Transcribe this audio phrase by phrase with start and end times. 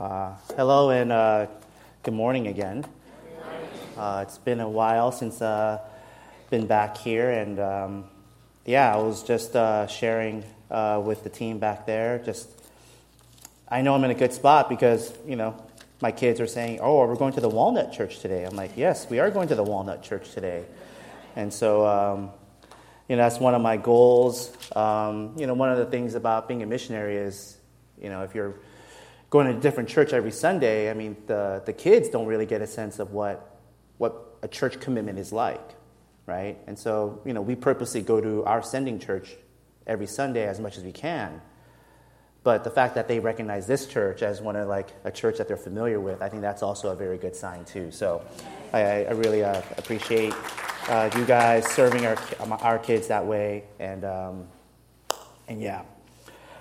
[0.00, 1.46] Uh, hello and uh,
[2.04, 2.86] good morning again.
[3.98, 5.80] Uh, it's been a while since I've
[6.48, 8.04] been back here, and um,
[8.64, 12.18] yeah, I was just uh, sharing uh, with the team back there.
[12.18, 12.48] Just,
[13.68, 15.62] I know I'm in a good spot because you know
[16.00, 19.06] my kids are saying, "Oh, we're going to the Walnut Church today." I'm like, "Yes,
[19.10, 20.64] we are going to the Walnut Church today,"
[21.36, 21.86] and so.
[21.86, 22.30] Um,
[23.06, 24.56] you know, that's one of my goals.
[24.76, 27.58] Um, you know, one of the things about being a missionary is,
[28.00, 28.54] you know, if you're
[29.30, 32.60] going to a different church every Sunday, I mean, the, the kids don't really get
[32.60, 33.58] a sense of what,
[33.98, 35.76] what a church commitment is like,
[36.26, 36.58] right?
[36.66, 39.36] And so, you know, we purposely go to our sending church
[39.86, 41.40] every Sunday as much as we can.
[42.42, 45.46] But the fact that they recognize this church as one of like a church that
[45.46, 47.92] they're familiar with, I think that's also a very good sign too.
[47.92, 48.24] So
[48.72, 50.34] I, I really uh, appreciate
[50.88, 52.16] uh, you guys serving our,
[52.62, 53.64] our kids that way.
[53.78, 54.48] And, um,
[55.46, 55.82] and yeah.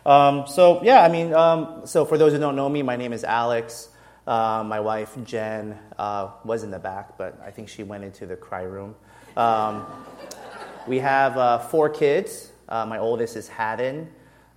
[0.06, 3.14] Um, so, yeah, I mean, um, so for those who don't know me, my name
[3.14, 3.90] is Alex.
[4.26, 8.26] Uh, my wife, Jen, uh, was in the back, but I think she went into
[8.26, 8.96] the cry room.
[9.36, 9.86] Um,
[10.88, 12.52] we have uh, four kids.
[12.68, 14.10] Uh, my oldest is Haddon.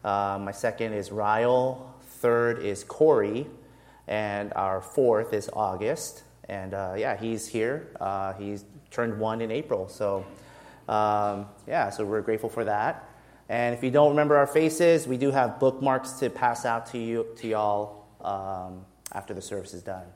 [0.05, 1.94] Uh, my second is Ryle.
[2.03, 3.47] Third is Corey.
[4.06, 6.22] And our fourth is August.
[6.48, 7.88] And uh, yeah, he's here.
[8.38, 9.88] he's turned one in April.
[9.88, 10.27] So,
[10.88, 13.09] um, yeah, so we're grateful for that.
[13.53, 16.98] And if you don't remember our faces, we do have bookmarks to pass out to
[16.98, 20.06] you to y'all um, after the service is done,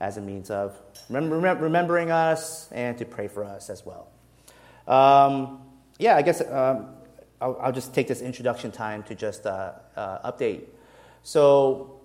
[0.00, 0.76] as a means of
[1.08, 4.08] remember, remembering us and to pray for us as well.
[4.88, 5.60] Um,
[6.00, 6.88] yeah, I guess um,
[7.40, 10.64] I'll, I'll, just take this introduction time to just uh, uh, update.
[11.22, 12.00] So,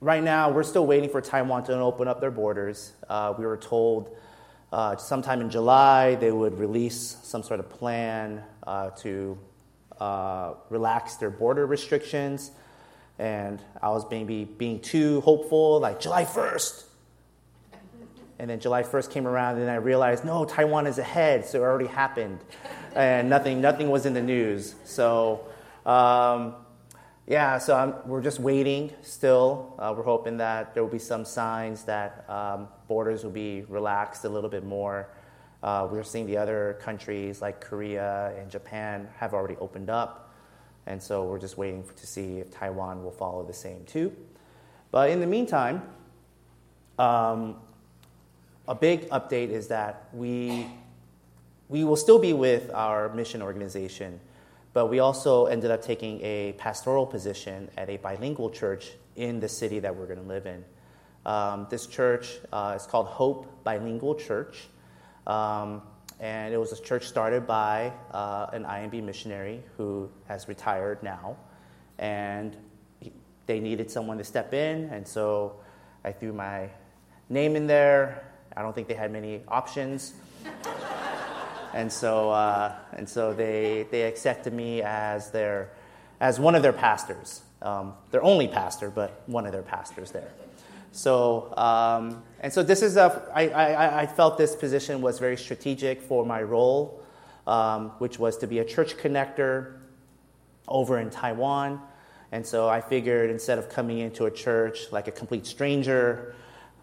[0.00, 2.94] right now, we're still waiting for Taiwan to open up their borders.
[3.08, 4.16] Uh, we were told
[4.72, 9.38] uh, sometime in July, they would release some sort of plan uh, to
[10.00, 12.50] uh, relax their border restrictions.
[13.18, 16.84] And I was maybe being too hopeful, like July 1st.
[18.38, 21.62] And then July 1st came around, and I realized, no, Taiwan is ahead, so it
[21.62, 22.40] already happened.
[22.94, 24.74] And nothing, nothing was in the news.
[24.84, 25.46] So,
[25.86, 26.56] um,
[27.26, 29.74] yeah, so I'm, we're just waiting still.
[29.78, 34.24] Uh, we're hoping that there will be some signs that um, borders will be relaxed
[34.24, 35.08] a little bit more.
[35.64, 40.32] Uh, we're seeing the other countries like Korea and Japan have already opened up.
[40.86, 44.14] And so we're just waiting to see if Taiwan will follow the same too.
[44.92, 45.82] But in the meantime,
[46.98, 47.56] um,
[48.68, 50.68] a big update is that we,
[51.68, 54.20] we will still be with our mission organization
[54.74, 59.48] but we also ended up taking a pastoral position at a bilingual church in the
[59.48, 60.64] city that we're going to live in.
[61.24, 64.66] Um, this church uh, is called Hope Bilingual Church.
[65.26, 65.82] Um,
[66.20, 71.36] and it was a church started by uh, an IMB missionary who has retired now.
[71.98, 72.56] And
[73.00, 73.12] he,
[73.46, 74.84] they needed someone to step in.
[74.90, 75.56] And so
[76.04, 76.70] I threw my
[77.28, 78.30] name in there.
[78.56, 80.14] I don't think they had many options.
[81.74, 85.70] and so uh, and so they they accepted me as their
[86.20, 90.30] as one of their pastors, um, their only pastor, but one of their pastors there.
[90.94, 95.36] So um, and so this is a I, I, I felt this position was very
[95.36, 97.02] strategic for my role,
[97.48, 99.78] um, which was to be a church connector
[100.68, 101.80] over in Taiwan.
[102.30, 106.34] And so I figured instead of coming into a church like a complete stranger,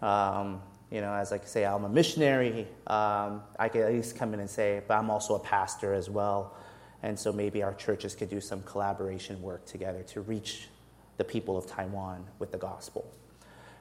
[0.02, 4.34] um, you know, as I say, I'm a missionary, um, I could at least come
[4.34, 6.54] in and say, but I'm also a pastor as well.
[7.02, 10.68] And so maybe our churches could do some collaboration work together to reach
[11.16, 13.10] the people of Taiwan with the gospel.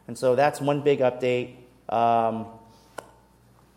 [0.07, 1.55] And so that's one big update.
[1.89, 2.45] Um,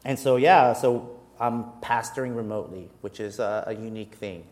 [0.04, 4.44] and so, yeah, so I'm pastoring remotely, which is a, a unique thing.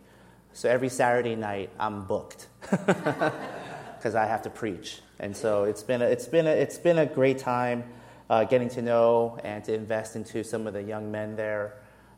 [0.53, 5.01] So every Saturday night, I'm booked because I have to preach.
[5.19, 7.85] And so it's been a, it's been a, it's been a great time
[8.29, 11.75] uh, getting to know and to invest into some of the young men there.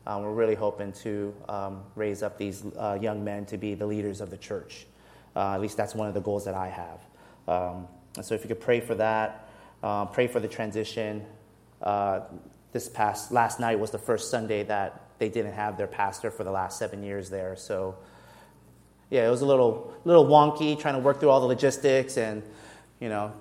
[0.07, 3.85] Um, we're really hoping to um, raise up these uh, young men to be the
[3.85, 4.85] leaders of the church.
[5.35, 6.99] Uh, at least that's one of the goals that I have.
[7.47, 9.44] Um, and so if you could pray for that,
[9.83, 11.25] uh, pray for the transition.
[11.81, 12.21] Uh,
[12.71, 16.43] this past last night was the first Sunday that they didn't have their pastor for
[16.43, 17.55] the last seven years there.
[17.55, 17.95] So
[19.09, 22.43] yeah, it was a little little wonky trying to work through all the logistics and
[22.99, 23.31] you know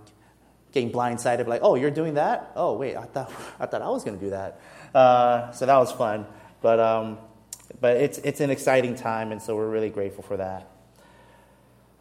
[0.75, 2.51] getting blindsided, like, oh, you're doing that?
[2.57, 4.61] Oh, wait, I thought I, thought I was going to do that.
[4.93, 6.27] Uh, so that was fun.
[6.61, 7.19] But, um,
[7.81, 10.69] but it's, it's an exciting time, and so we're really grateful for that.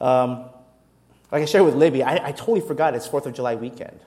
[0.01, 0.45] Um,
[1.31, 3.99] like I shared with Libby, I, I, totally forgot it's 4th of July weekend.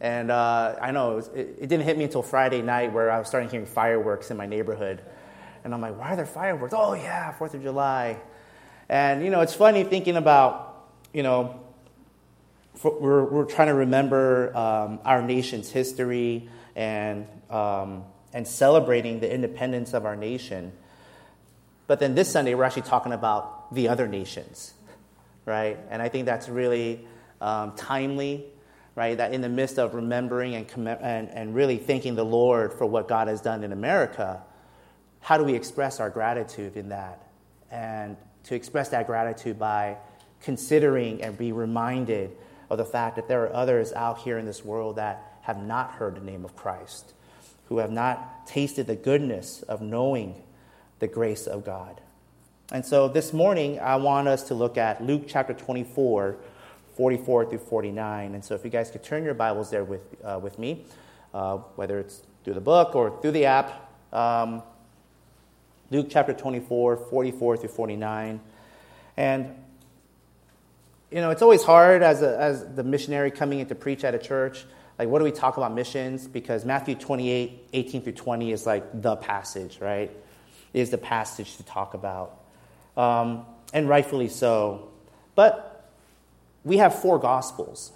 [0.00, 3.10] And uh, I know it, was, it, it, didn't hit me until Friday night where
[3.10, 5.02] I was starting hearing fireworks in my neighborhood.
[5.62, 6.72] And I'm like, why are there fireworks?
[6.74, 8.18] Oh, yeah, 4th of July.
[8.88, 11.60] And, you know, it's funny thinking about, you know,
[12.82, 19.92] we're, we're trying to remember um, our nation's history and, um, and celebrating the independence
[19.92, 20.72] of our nation.
[21.86, 24.72] But then this Sunday, we're actually talking about the other nations,
[25.44, 25.78] right?
[25.90, 27.06] And I think that's really
[27.40, 28.46] um, timely,
[28.94, 29.16] right?
[29.16, 33.08] That in the midst of remembering and, and, and really thanking the Lord for what
[33.08, 34.42] God has done in America,
[35.20, 37.26] how do we express our gratitude in that?
[37.70, 39.96] And to express that gratitude by
[40.42, 42.30] considering and be reminded
[42.68, 45.92] of the fact that there are others out here in this world that have not
[45.92, 47.12] heard the name of Christ,
[47.68, 50.42] who have not tasted the goodness of knowing
[50.98, 52.00] the grace of God.
[52.72, 56.36] And so this morning, I want us to look at Luke chapter 24,
[56.96, 58.34] 44 through 49.
[58.34, 60.84] And so if you guys could turn your Bibles there with, uh, with me,
[61.32, 64.62] uh, whether it's through the book or through the app, um,
[65.90, 68.40] Luke chapter 24, 44 through 49.
[69.16, 69.54] And
[71.10, 74.14] you know, it's always hard as, a, as the missionary coming in to preach at
[74.14, 74.64] a church.
[74.98, 76.28] Like, what do we talk about missions?
[76.28, 80.10] Because Matthew 28, 18 through 20 is like the passage, right?
[80.72, 82.38] Is the passage to talk about.
[82.96, 84.88] Um, and rightfully so.
[85.34, 85.69] But
[86.64, 87.92] we have four gospels,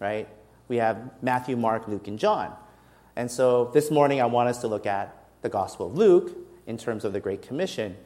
[0.00, 0.28] right?
[0.68, 2.52] We have Matthew, Mark, Luke, and John.
[3.16, 6.78] And so this morning I want us to look at the Gospel of Luke in
[6.78, 7.96] terms of the Great Commission.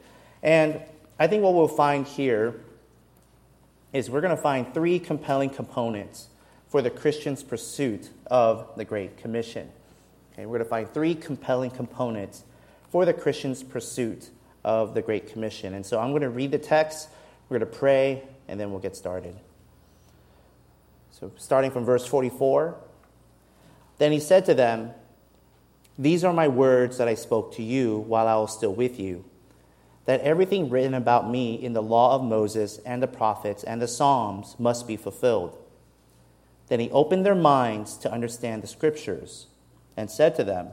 [0.43, 0.81] And
[1.19, 2.59] I think what we'll find here
[3.93, 6.27] is we're going to find three compelling components
[6.67, 9.69] for the Christian's pursuit of the Great Commission.
[10.33, 12.43] Okay, we're going to find three compelling components
[12.89, 14.29] for the Christian's pursuit
[14.63, 15.73] of the Great Commission.
[15.73, 17.09] And so I'm going to read the text,
[17.47, 19.35] we're going to pray, and then we'll get started.
[21.19, 22.75] So, starting from verse 44,
[23.97, 24.91] then he said to them,
[25.97, 29.25] These are my words that I spoke to you while I was still with you
[30.07, 33.89] that everything written about me in the law of Moses and the prophets and the
[33.89, 35.57] Psalms must be fulfilled.
[36.67, 39.47] Then he opened their minds to understand the scriptures
[39.97, 40.69] and said to them,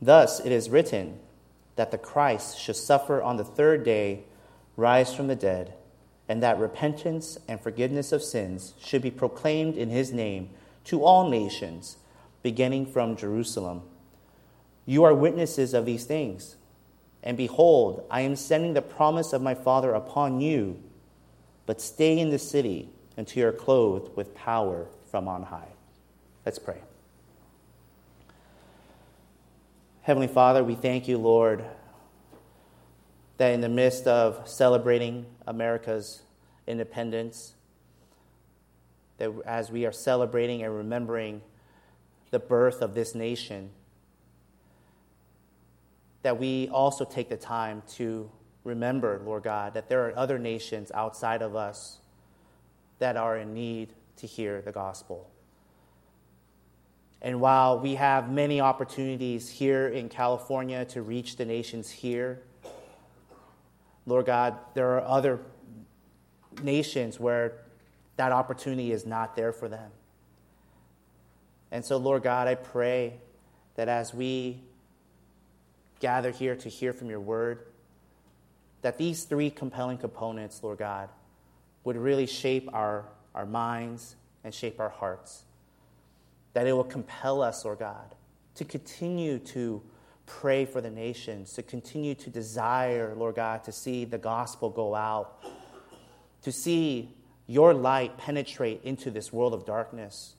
[0.00, 1.18] Thus it is written
[1.74, 4.22] that the Christ should suffer on the third day,
[4.76, 5.74] rise from the dead,
[6.28, 10.50] and that repentance and forgiveness of sins should be proclaimed in his name
[10.84, 11.96] to all nations,
[12.42, 13.82] beginning from Jerusalem.
[14.86, 16.56] You are witnesses of these things.
[17.22, 20.82] And behold, I am sending the promise of my Father upon you,
[21.66, 25.72] but stay in the city until you are clothed with power from on high.
[26.44, 26.80] Let's pray.
[30.02, 31.64] Heavenly Father, we thank you, Lord,
[33.36, 36.22] that in the midst of celebrating America's
[36.66, 37.54] independence,
[39.18, 41.42] that as we are celebrating and remembering
[42.30, 43.70] the birth of this nation,
[46.22, 48.30] that we also take the time to
[48.64, 51.98] remember, Lord God, that there are other nations outside of us
[52.98, 55.30] that are in need to hear the gospel.
[57.20, 62.42] And while we have many opportunities here in California to reach the nations here,
[64.06, 65.40] Lord God, there are other
[66.62, 67.64] nations where
[68.16, 69.90] that opportunity is not there for them.
[71.70, 73.14] And so, Lord God, I pray
[73.74, 74.60] that as we
[76.00, 77.66] gather here to hear from your word,
[78.82, 81.08] that these three compelling components, Lord God,
[81.82, 84.14] would really shape our, our minds
[84.44, 85.42] and shape our hearts.
[86.52, 88.14] That it will compel us, Lord God,
[88.56, 89.82] to continue to
[90.26, 94.94] pray for the nations, to continue to desire, Lord God, to see the gospel go
[94.94, 95.42] out,
[96.42, 97.14] to see
[97.46, 100.34] your light penetrate into this world of darkness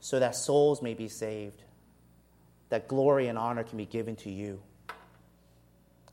[0.00, 1.62] so that souls may be saved
[2.74, 4.60] that glory and honor can be given to you.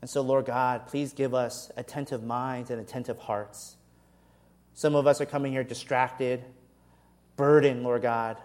[0.00, 3.76] And so, Lord God, please give us attentive minds and attentive hearts.
[4.74, 6.44] Some of us are coming here distracted,
[7.36, 8.36] burdened, Lord God,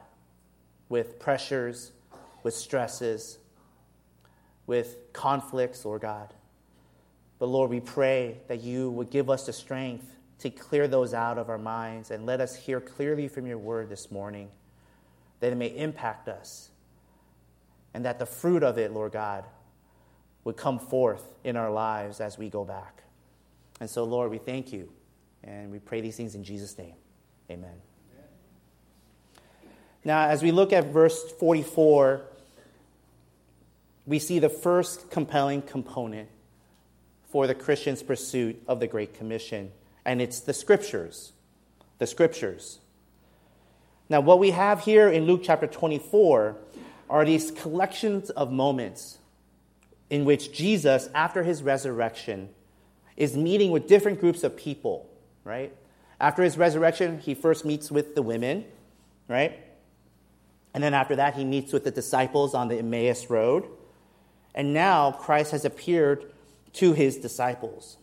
[0.89, 1.91] with pressures,
[2.41, 3.37] with stresses,
[4.67, 6.33] with conflicts, Lord God.
[7.39, 10.05] But Lord, we pray that you would give us the strength
[10.39, 13.89] to clear those out of our minds and let us hear clearly from your word
[13.89, 14.49] this morning,
[15.39, 16.69] that it may impact us
[17.93, 19.45] and that the fruit of it, Lord God,
[20.43, 23.03] would come forth in our lives as we go back.
[23.79, 24.89] And so, Lord, we thank you
[25.43, 26.93] and we pray these things in Jesus' name.
[27.49, 27.69] Amen.
[27.69, 28.29] Amen.
[30.03, 32.21] Now, as we look at verse 44,
[34.07, 36.29] we see the first compelling component
[37.29, 39.71] for the Christian's pursuit of the Great Commission,
[40.05, 41.33] and it's the Scriptures.
[41.99, 42.79] The Scriptures.
[44.09, 46.55] Now, what we have here in Luke chapter 24
[47.09, 49.17] are these collections of moments
[50.09, 52.49] in which Jesus, after his resurrection,
[53.17, 55.09] is meeting with different groups of people,
[55.43, 55.75] right?
[56.21, 58.63] After his resurrection, he first meets with the women,
[59.27, 59.59] right?
[60.73, 63.65] And then after that, he meets with the disciples on the Emmaus Road.
[64.57, 66.25] And now Christ has appeared
[66.73, 67.97] to his disciples.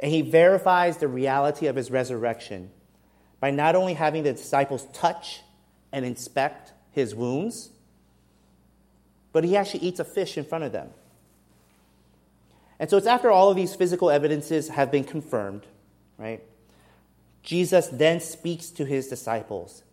[0.00, 2.70] And he verifies the reality of his resurrection
[3.38, 5.42] by not only having the disciples touch
[5.92, 7.70] and inspect his wounds,
[9.32, 10.90] but he actually eats a fish in front of them.
[12.80, 15.62] And so it's after all of these physical evidences have been confirmed,
[16.18, 16.42] right?
[17.44, 19.84] Jesus then speaks to his disciples.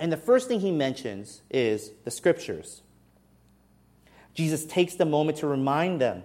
[0.00, 2.82] And the first thing he mentions is the scriptures.
[4.36, 6.22] Jesus takes the moment to remind them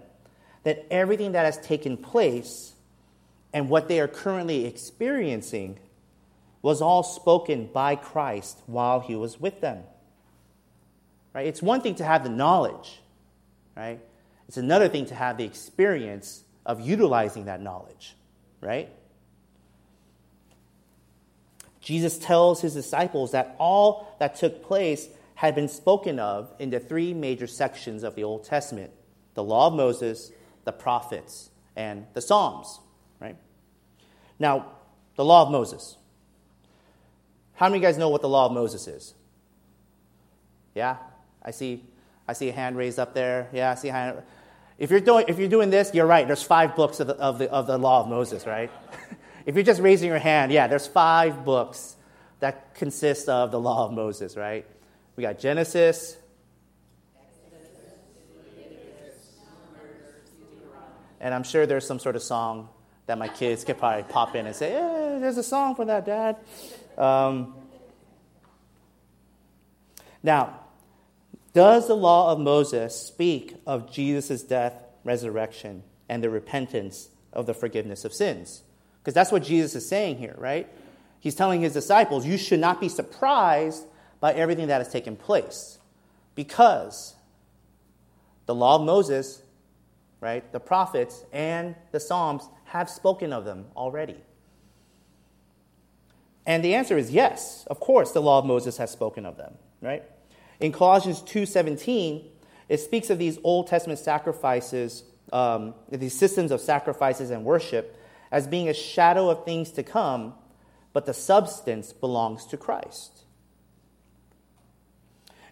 [0.63, 2.73] that everything that has taken place
[3.53, 5.79] and what they are currently experiencing
[6.61, 9.83] was all spoken by Christ while he was with them.
[11.33, 11.47] Right?
[11.47, 12.99] It's one thing to have the knowledge,
[13.77, 13.99] right?
[14.49, 18.15] It's another thing to have the experience of utilizing that knowledge,
[18.59, 18.89] right?
[21.79, 25.07] Jesus tells his disciples that all that took place
[25.41, 28.91] had been spoken of in the three major sections of the Old Testament
[29.33, 30.31] the law of Moses,
[30.65, 32.79] the prophets, and the Psalms,
[33.19, 33.35] right?
[34.37, 34.67] Now,
[35.15, 35.97] the law of Moses.
[37.55, 39.15] How many of you guys know what the law of Moses is?
[40.75, 40.97] Yeah?
[41.41, 41.85] I see
[42.27, 43.49] I see a hand raised up there.
[43.51, 44.21] Yeah, I see a hand.
[44.77, 46.27] If you're doing, if you're doing this, you're right.
[46.27, 48.69] There's five books of the, of the, of the law of Moses, right?
[49.47, 51.95] if you're just raising your hand, yeah, there's five books
[52.41, 54.67] that consist of the law of Moses, right?
[55.21, 56.17] We got Genesis.
[61.19, 62.69] And I'm sure there's some sort of song
[63.05, 66.07] that my kids could probably pop in and say, "Yeah, there's a song for that,
[66.07, 66.37] Dad."
[66.97, 67.53] Um,
[70.23, 70.61] now,
[71.53, 74.73] does the law of Moses speak of Jesus' death,
[75.03, 78.63] resurrection, and the repentance of the forgiveness of sins?
[79.03, 80.67] Because that's what Jesus is saying here, right?
[81.19, 83.85] He's telling his disciples, you should not be surprised
[84.21, 85.79] by everything that has taken place.
[86.35, 87.15] Because
[88.45, 89.41] the law of Moses,
[90.21, 94.17] right, the prophets, and the Psalms have spoken of them already.
[96.45, 97.65] And the answer is yes.
[97.67, 100.03] Of course, the law of Moses has spoken of them, right?
[100.59, 102.29] In Colossians 2:17,
[102.69, 107.97] it speaks of these Old Testament sacrifices, um, these systems of sacrifices and worship,
[108.31, 110.35] as being a shadow of things to come,
[110.93, 113.20] but the substance belongs to Christ.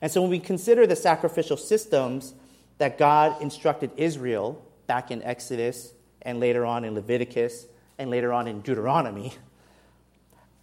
[0.01, 2.33] And so when we consider the sacrificial systems
[2.77, 7.65] that God instructed Israel back in Exodus and later on in Leviticus
[7.97, 9.33] and later on in Deuteronomy,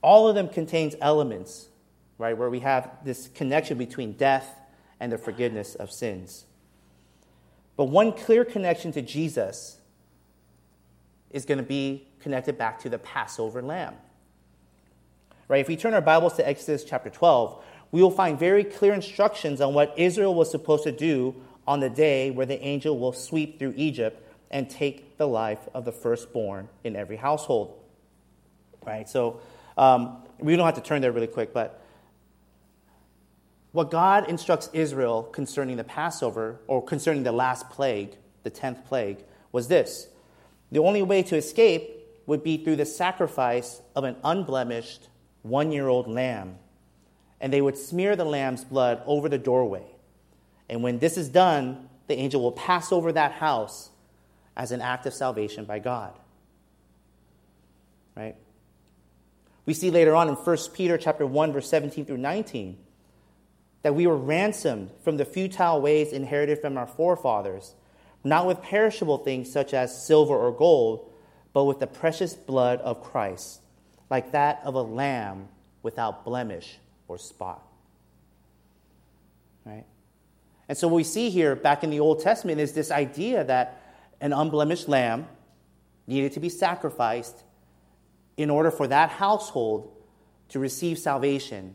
[0.02, 1.68] all of them contains elements,
[2.18, 4.58] right, where we have this connection between death
[5.00, 6.46] and the forgiveness of sins.
[7.76, 9.78] But one clear connection to Jesus
[11.30, 13.94] is going to be connected back to the Passover lamb.
[15.48, 15.60] Right?
[15.60, 17.62] If we turn our Bibles to Exodus chapter 12,
[17.96, 21.34] we will find very clear instructions on what Israel was supposed to do
[21.66, 25.86] on the day where the angel will sweep through Egypt and take the life of
[25.86, 27.74] the firstborn in every household.
[28.84, 29.08] Right?
[29.08, 29.40] So
[29.78, 31.82] um, we don't have to turn there really quick, but
[33.72, 39.24] what God instructs Israel concerning the Passover or concerning the last plague, the 10th plague,
[39.52, 40.08] was this
[40.70, 45.08] the only way to escape would be through the sacrifice of an unblemished
[45.40, 46.58] one year old lamb.
[47.40, 49.84] And they would smear the lamb's blood over the doorway.
[50.68, 53.90] And when this is done, the angel will pass over that house
[54.56, 56.12] as an act of salvation by God.
[58.16, 58.36] Right?
[59.66, 62.78] We see later on in 1 Peter chapter 1 verse 17 through 19
[63.82, 67.74] that we were ransomed from the futile ways inherited from our forefathers,
[68.24, 71.12] not with perishable things such as silver or gold,
[71.52, 73.60] but with the precious blood of Christ,
[74.10, 75.48] like that of a lamb
[75.82, 76.78] without blemish
[77.08, 77.62] or spot.
[79.64, 79.84] Right?
[80.68, 83.80] And so what we see here back in the Old Testament is this idea that
[84.20, 85.26] an unblemished lamb
[86.06, 87.42] needed to be sacrificed
[88.36, 89.92] in order for that household
[90.48, 91.74] to receive salvation,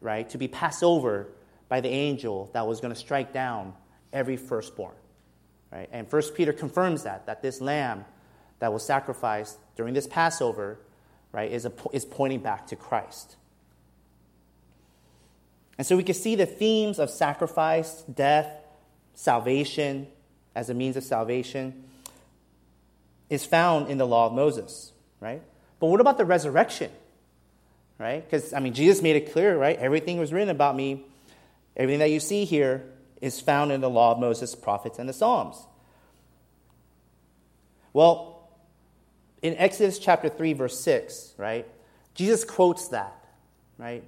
[0.00, 0.28] right?
[0.30, 1.28] To be passed over
[1.68, 3.74] by the angel that was going to strike down
[4.12, 4.94] every firstborn.
[5.70, 5.88] Right?
[5.92, 8.04] And First Peter confirms that, that this lamb
[8.58, 10.80] that was sacrificed during this Passover
[11.32, 13.36] right, is, a, is pointing back to Christ.
[15.78, 18.50] And so we can see the themes of sacrifice, death,
[19.14, 20.08] salvation
[20.54, 21.84] as a means of salvation
[23.30, 25.40] is found in the law of Moses, right?
[25.78, 26.90] But what about the resurrection?
[27.98, 28.24] Right?
[28.24, 29.78] Because, I mean, Jesus made it clear, right?
[29.78, 31.04] Everything was written about me.
[31.76, 32.84] Everything that you see here
[33.20, 35.56] is found in the law of Moses, prophets, and the Psalms.
[37.92, 38.48] Well,
[39.42, 41.66] in Exodus chapter 3, verse 6, right,
[42.14, 43.24] Jesus quotes that,
[43.78, 44.04] right,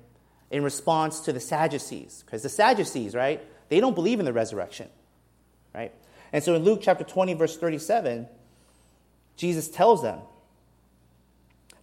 [0.50, 2.22] in response to the Sadducees.
[2.24, 4.88] Because the Sadducees, right, they don't believe in the resurrection,
[5.74, 5.92] right?
[6.32, 8.26] And so in Luke chapter 20, verse 37,
[9.36, 10.20] Jesus tells them,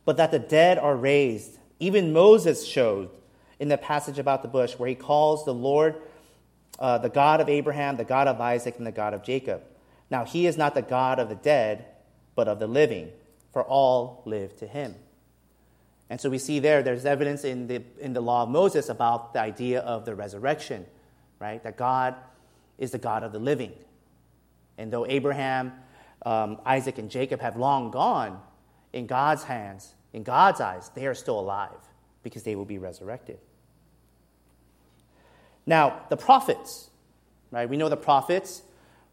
[0.06, 1.58] but that the dead are raised.
[1.80, 3.10] Even Moses showed
[3.60, 5.96] in the passage about the bush where he calls the Lord
[6.80, 9.64] uh, the God of Abraham, the God of Isaac, and the God of Jacob.
[10.10, 11.86] Now, he is not the God of the dead,
[12.36, 13.10] but of the living,
[13.52, 14.96] for all live to him.
[16.10, 19.34] And so we see there, there's evidence in the, in the law of Moses about
[19.34, 20.86] the idea of the resurrection,
[21.40, 21.62] right?
[21.64, 22.16] That God
[22.78, 23.74] is the God of the living.
[24.78, 25.74] And though Abraham,
[26.26, 28.40] um, Isaac, and Jacob have long gone,
[28.94, 31.78] in God's hands, in God's eyes, they are still alive
[32.24, 33.40] because they will be resurrected.
[35.66, 36.90] Now, the prophets,
[37.52, 37.70] right?
[37.70, 38.62] We know the prophets,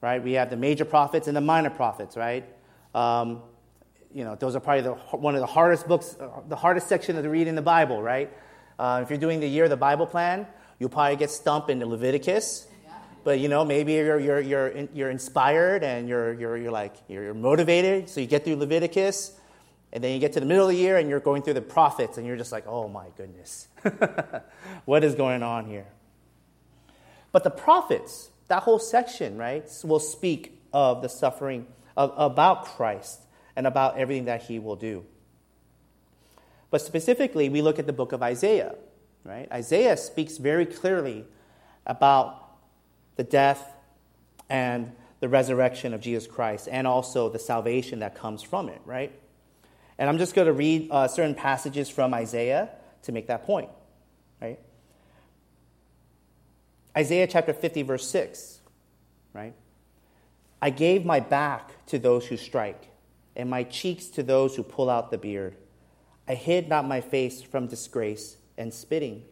[0.01, 0.23] right?
[0.23, 2.45] We have the major prophets and the minor prophets, right?
[2.95, 3.43] Um,
[4.15, 7.21] you know, those are probably the, one of the hardest books, uh, the hardest section
[7.21, 8.31] to read in the Bible, right?
[8.79, 10.47] Uh, if you're doing the year of the Bible plan,
[10.79, 12.69] you'll probably get stumped in Leviticus.
[13.25, 17.35] But you know, maybe you're, you're, you're, you're inspired and you're, you're, you're like you're
[17.35, 19.33] motivated, so you get through Leviticus,
[19.93, 21.63] and then you get to the middle of the year and you're going through the
[21.63, 23.67] prophets, and you're just like, oh my goodness,
[24.85, 25.87] what is going on here?
[27.33, 31.67] But the prophets, that whole section, right, will speak of the suffering
[31.97, 33.24] of, about Christ
[33.57, 35.05] and about everything that he will do.
[36.71, 38.75] But specifically, we look at the book of Isaiah,
[39.25, 39.51] right?
[39.53, 41.25] Isaiah speaks very clearly
[41.87, 42.43] about
[43.17, 43.73] the death
[44.51, 49.13] and the resurrection of Jesus Christ and also the salvation that comes from it, right?
[49.99, 52.71] And I'm just going to read uh, certain passages from Isaiah
[53.05, 53.71] to make that point,
[54.43, 54.59] right?
[56.97, 58.61] Isaiah chapter 50, verse 6,
[59.33, 59.55] right?
[60.61, 62.89] I gave my back to those who strike,
[63.37, 65.57] and my cheeks to those who pull out the beard.
[66.27, 69.25] I hid not my face from disgrace and spitting.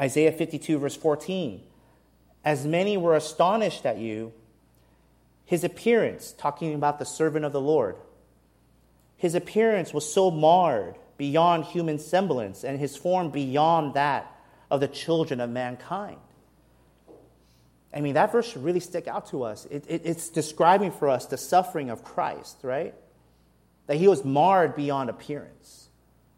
[0.00, 1.62] Isaiah 52, verse 14.
[2.44, 4.32] As many were astonished at you,
[5.44, 7.96] his appearance, talking about the servant of the Lord,
[9.16, 14.30] his appearance was so marred beyond human semblance, and his form beyond that
[14.70, 16.18] of the children of mankind.
[17.94, 19.66] I mean, that verse should really stick out to us.
[19.66, 22.92] It, it, it's describing for us the suffering of Christ, right?
[23.86, 25.88] That he was marred beyond appearance.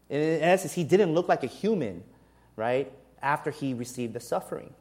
[0.07, 2.03] In, in essence, he didn't look like a human,
[2.55, 2.91] right,
[3.23, 4.71] after he received the suffering.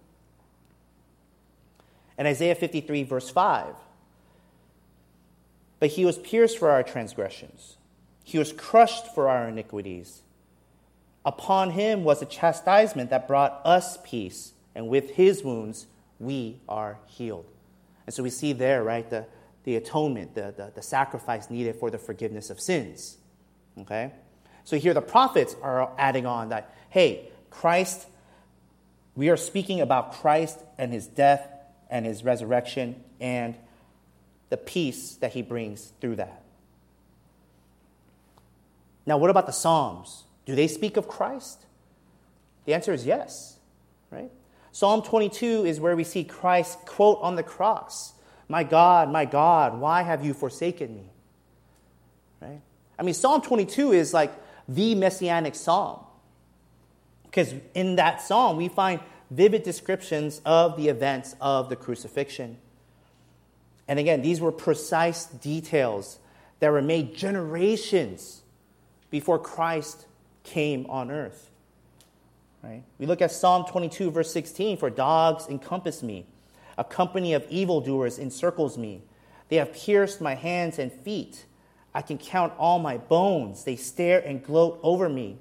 [2.19, 3.75] And Isaiah 53, verse 5
[5.81, 7.79] But he was pierced for our transgressions,
[8.23, 10.23] he was crushed for our iniquities.
[11.25, 16.99] Upon him was a chastisement that brought us peace, and with his wounds we are
[17.07, 17.47] healed.
[18.07, 19.27] And so we see there, right, the,
[19.65, 23.19] the atonement, the, the, the sacrifice needed for the forgiveness of sins.
[23.79, 24.13] Okay?
[24.65, 28.07] So here the prophets are adding on that, hey, Christ,
[29.15, 31.49] we are speaking about Christ and his death
[31.91, 33.57] and his resurrection and
[34.49, 36.43] the peace that he brings through that.
[39.05, 40.25] Now, what about the Psalms?
[40.45, 41.65] Do they speak of Christ?
[42.65, 43.59] The answer is yes,
[44.11, 44.31] right?
[44.77, 48.13] Psalm 22 is where we see Christ quote on the cross,
[48.47, 51.11] "My God, my God, why have you forsaken me?"
[52.43, 52.61] Right?
[52.99, 54.35] I mean, Psalm 22 is like
[54.69, 56.01] the messianic psalm.
[57.23, 62.59] Because in that psalm, we find vivid descriptions of the events of the crucifixion.
[63.89, 66.19] And again, these were precise details
[66.61, 68.43] that were made generations
[69.09, 70.05] before Christ
[70.43, 71.51] came on earth.
[72.67, 72.83] Right?
[72.99, 76.27] We look at Psalm 22, verse 16 For dogs encompass me,
[76.77, 79.03] a company of evildoers encircles me.
[79.49, 81.45] They have pierced my hands and feet.
[81.95, 83.63] I can count all my bones.
[83.63, 85.39] They stare and gloat over me.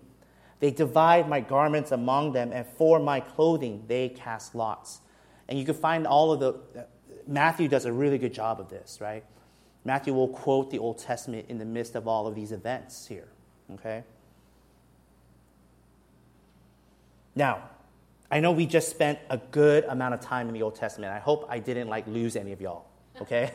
[0.59, 5.01] They divide my garments among them, and for my clothing they cast lots.
[5.49, 6.85] And you can find all of the.
[7.27, 9.23] Matthew does a really good job of this, right?
[9.83, 13.27] Matthew will quote the Old Testament in the midst of all of these events here,
[13.73, 14.03] okay?
[17.35, 17.69] Now,
[18.31, 21.13] I know we just spent a good amount of time in the Old Testament.
[21.13, 22.85] I hope I didn't like lose any of y'all,
[23.21, 23.51] okay?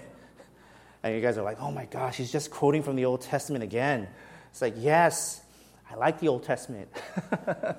[1.03, 3.65] and you guys are like, oh my gosh, he's just quoting from the Old Testament
[3.65, 4.09] again.
[4.51, 5.41] It's like, yes,
[5.91, 6.89] I like the Old Testament.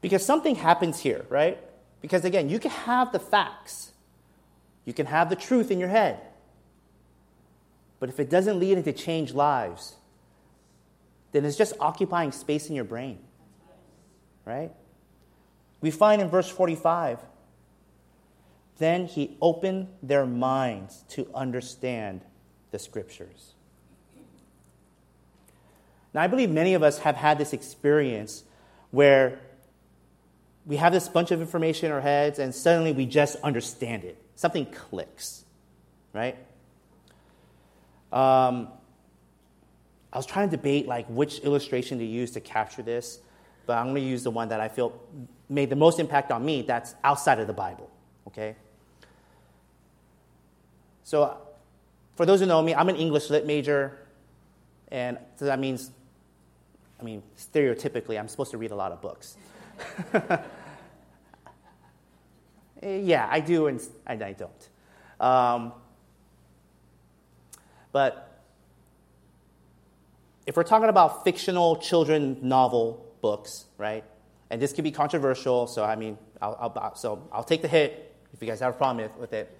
[0.00, 1.58] because something happens here, right?
[2.00, 3.92] Because again, you can have the facts,
[4.84, 6.20] you can have the truth in your head.
[8.00, 9.94] But if it doesn't lead into changed lives,
[11.34, 13.18] then it's just occupying space in your brain.
[14.44, 14.70] Right?
[15.80, 17.18] We find in verse 45
[18.78, 22.22] then he opened their minds to understand
[22.72, 23.52] the scriptures.
[26.12, 28.44] Now, I believe many of us have had this experience
[28.90, 29.40] where
[30.66, 34.20] we have this bunch of information in our heads and suddenly we just understand it.
[34.34, 35.44] Something clicks,
[36.12, 36.36] right?
[38.12, 38.68] Um,
[40.14, 43.18] I was trying to debate like which illustration to use to capture this,
[43.66, 44.98] but I'm going to use the one that I feel
[45.48, 46.62] made the most impact on me.
[46.62, 47.90] That's outside of the Bible.
[48.28, 48.54] Okay.
[51.02, 51.36] So,
[52.14, 53.98] for those who know me, I'm an English lit major,
[54.88, 55.90] and so that means,
[57.00, 59.36] I mean, stereotypically, I'm supposed to read a lot of books.
[62.82, 64.68] yeah, I do, and I, I don't.
[65.20, 65.72] Um,
[67.90, 68.33] but
[70.46, 74.04] if we're talking about fictional children novel books, right?
[74.50, 78.14] And this could be controversial, so I mean, I'll, I'll, so I'll take the hit
[78.32, 79.56] if you guys have a problem with it.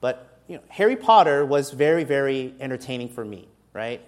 [0.00, 4.00] But you know, Harry Potter was very, very entertaining for me, right?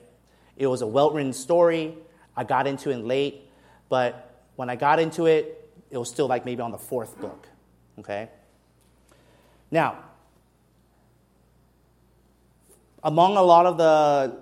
[0.57, 1.95] It was a well-written story.
[2.37, 3.49] I got into it late,
[3.89, 7.47] but when I got into it, it was still like maybe on the fourth book,
[7.99, 8.29] okay?
[9.71, 9.99] Now,
[13.03, 14.37] among a lot of the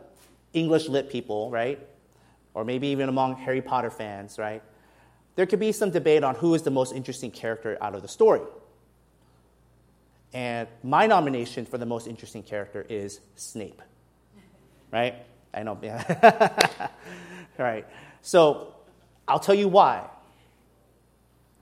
[0.52, 1.78] English lit people, right?
[2.54, 4.62] Or maybe even among Harry Potter fans, right?
[5.34, 8.08] There could be some debate on who is the most interesting character out of the
[8.08, 8.42] story.
[10.34, 13.82] And my nomination for the most interesting character is Snape.
[14.90, 15.14] Right?
[15.54, 16.88] I know, yeah.
[17.58, 17.86] right.
[18.22, 18.74] So
[19.28, 20.08] I'll tell you why.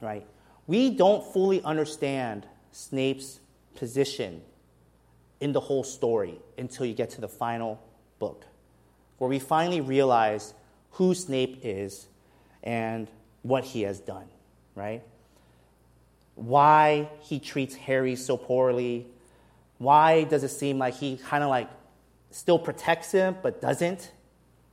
[0.01, 0.27] Right?
[0.67, 3.41] We don't fully understand Snape's
[3.75, 4.43] position
[5.41, 7.81] in the whole story until you get to the final
[8.19, 8.45] book,
[9.21, 10.55] where we finally realize
[10.93, 12.07] who Snape is
[12.63, 13.07] and
[13.43, 14.25] what he has done,
[14.75, 15.03] right?
[16.37, 19.07] Why he treats Harry so poorly.
[19.77, 21.69] Why does it seem like he kind of like
[22.31, 24.11] still protects him but doesn't,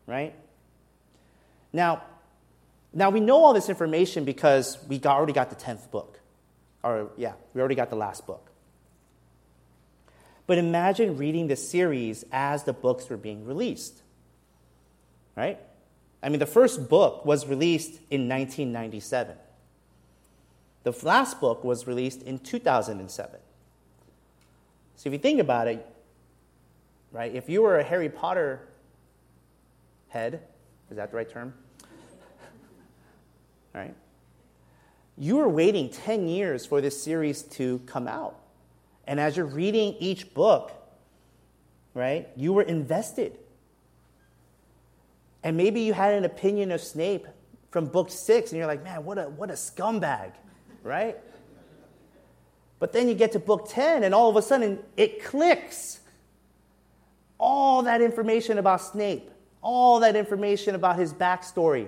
[0.06, 0.34] right?
[1.74, 2.04] Now,
[2.94, 6.22] now we know all this information because we got, already got the 10th book.
[6.84, 8.50] Or, yeah, we already got the last book.
[10.46, 14.04] But imagine reading the series as the books were being released.
[15.38, 15.60] Right?
[16.24, 19.36] I mean, the first book was released in 1997.
[20.84, 23.40] The last book was released in 2007.
[24.96, 25.86] So if you think about it,
[27.12, 28.68] right, if you were a Harry Potter
[30.10, 30.42] head,
[30.90, 31.54] is that the right term?
[33.76, 33.94] right?
[35.18, 38.40] You were waiting 10 years for this series to come out.
[39.06, 40.72] And as you're reading each book,
[41.94, 43.38] right, you were invested.
[45.44, 47.28] And maybe you had an opinion of Snape
[47.72, 50.32] from book six, and you're like, man, what a, what a scumbag,
[50.84, 51.18] right?
[52.80, 56.00] But then you get to book 10, and all of a sudden it clicks.
[57.40, 59.30] All that information about Snape,
[59.62, 61.88] all that information about his backstory.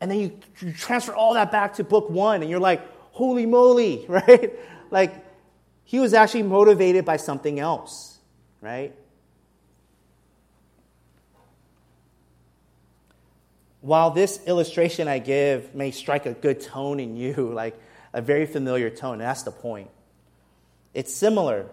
[0.00, 3.46] And then you, you transfer all that back to book one, and you're like, holy
[3.46, 4.52] moly, right?
[4.90, 5.24] Like,
[5.84, 8.18] he was actually motivated by something else,
[8.60, 8.94] right?
[13.86, 17.80] While this illustration I give may strike a good tone in you, like
[18.12, 19.90] a very familiar tone, that's the point.
[20.92, 21.66] It's similar,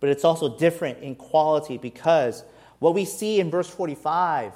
[0.00, 2.42] but it's also different in quality because
[2.80, 4.52] what we see in verse 45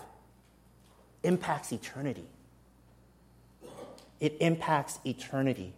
[1.23, 2.27] impacts eternity.
[4.19, 5.73] It impacts eternity.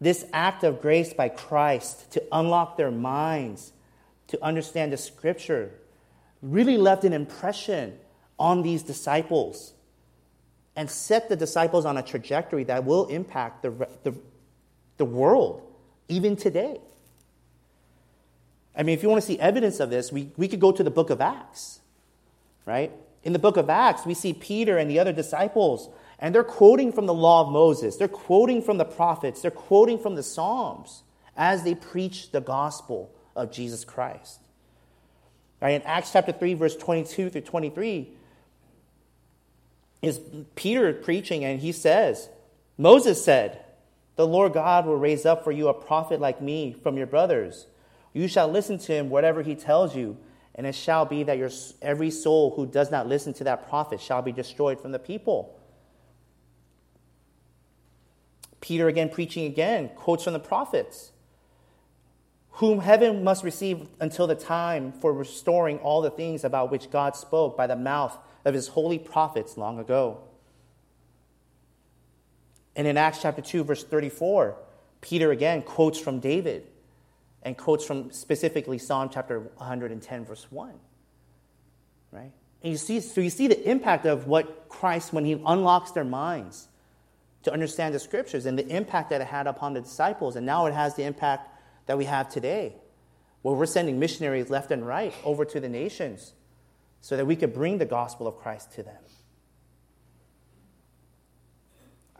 [0.00, 3.72] This act of grace by Christ to unlock their minds,
[4.28, 5.72] to understand the scripture,
[6.40, 7.98] really left an impression
[8.38, 9.74] on these disciples
[10.74, 13.70] and set the disciples on a trajectory that will impact the,
[14.02, 14.14] the,
[14.96, 15.62] the world
[16.08, 16.80] even today.
[18.76, 20.82] I mean, if you want to see evidence of this, we, we could go to
[20.82, 21.80] the book of Acts,
[22.64, 22.90] right?
[23.22, 25.90] In the book of Acts, we see Peter and the other disciples
[26.22, 29.98] and they're quoting from the law of Moses, they're quoting from the prophets, they're quoting
[29.98, 31.02] from the Psalms
[31.36, 34.38] as they preach the gospel of Jesus Christ.
[35.60, 38.08] Right, in Acts chapter 3, verse 22 through 23,
[40.02, 40.20] is
[40.56, 42.28] Peter preaching, and he says,
[42.76, 43.64] Moses said,
[44.16, 47.66] The Lord God will raise up for you a prophet like me from your brothers.
[48.12, 50.18] You shall listen to him whatever he tells you,
[50.54, 54.00] and it shall be that your, every soul who does not listen to that prophet
[54.00, 55.58] shall be destroyed from the people.
[58.60, 61.12] Peter, again, preaching again, quotes from the prophets
[62.56, 67.16] whom heaven must receive until the time for restoring all the things about which God
[67.16, 70.20] spoke by the mouth of his holy prophets long ago.
[72.74, 74.56] And in Acts chapter 2, verse 34,
[75.00, 76.66] Peter again quotes from David
[77.42, 80.72] and quotes from specifically Psalm chapter 110, verse 1.
[82.12, 82.32] Right?
[82.62, 86.04] And you see, so you see the impact of what Christ, when he unlocks their
[86.04, 86.68] minds
[87.42, 90.66] to understand the scriptures and the impact that it had upon the disciples, and now
[90.66, 91.48] it has the impact
[91.86, 92.74] that we have today,
[93.42, 96.34] where we're sending missionaries left and right over to the nations
[97.02, 99.02] so that we could bring the gospel of Christ to them.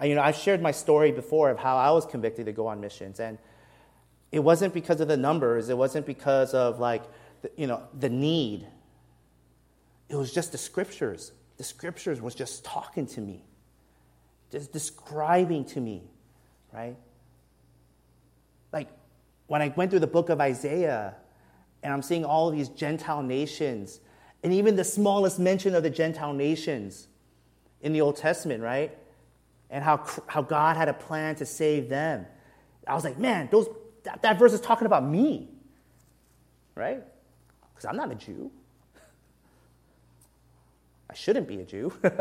[0.03, 2.81] You know, I've shared my story before of how I was convicted to go on
[2.81, 3.39] missions, and
[4.33, 5.69] it wasn't because of the numbers.
[5.69, 7.05] It wasn't because of like,
[7.57, 8.67] you know, the need.
[10.09, 11.31] It was just the scriptures.
[11.59, 13.45] The scriptures was just talking to me,
[14.51, 16.03] just describing to me,
[16.73, 16.97] right?
[18.73, 18.89] Like
[19.47, 21.15] when I went through the book of Isaiah
[21.85, 24.01] and I'm seeing all these Gentile nations,
[24.43, 27.09] and even the smallest mention of the Gentile nations
[27.81, 28.97] in the Old Testament, right?
[29.71, 32.27] And how, how God had a plan to save them.
[32.87, 33.69] I was like, man, those
[34.05, 35.49] that, that verse is talking about me,
[36.75, 37.03] right?
[37.73, 38.51] Because I'm not a Jew.
[41.11, 41.93] I shouldn't be a Jew.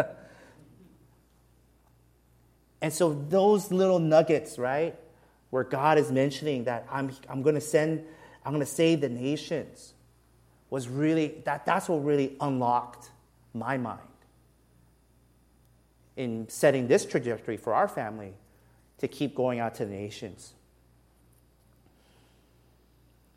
[2.82, 4.96] and so those little nuggets, right,
[5.50, 8.04] where God is mentioning that I'm, I'm going to send,
[8.46, 9.94] I'm going to save the nations,
[10.72, 13.12] was really, that, that's what really unlocked
[13.54, 14.00] my mind
[16.18, 18.34] in setting this trajectory for our family
[18.98, 20.54] to keep going out to the nations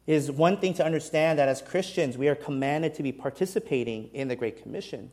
[0.07, 4.29] is one thing to understand that as Christians, we are commanded to be participating in
[4.29, 5.11] the Great Commission.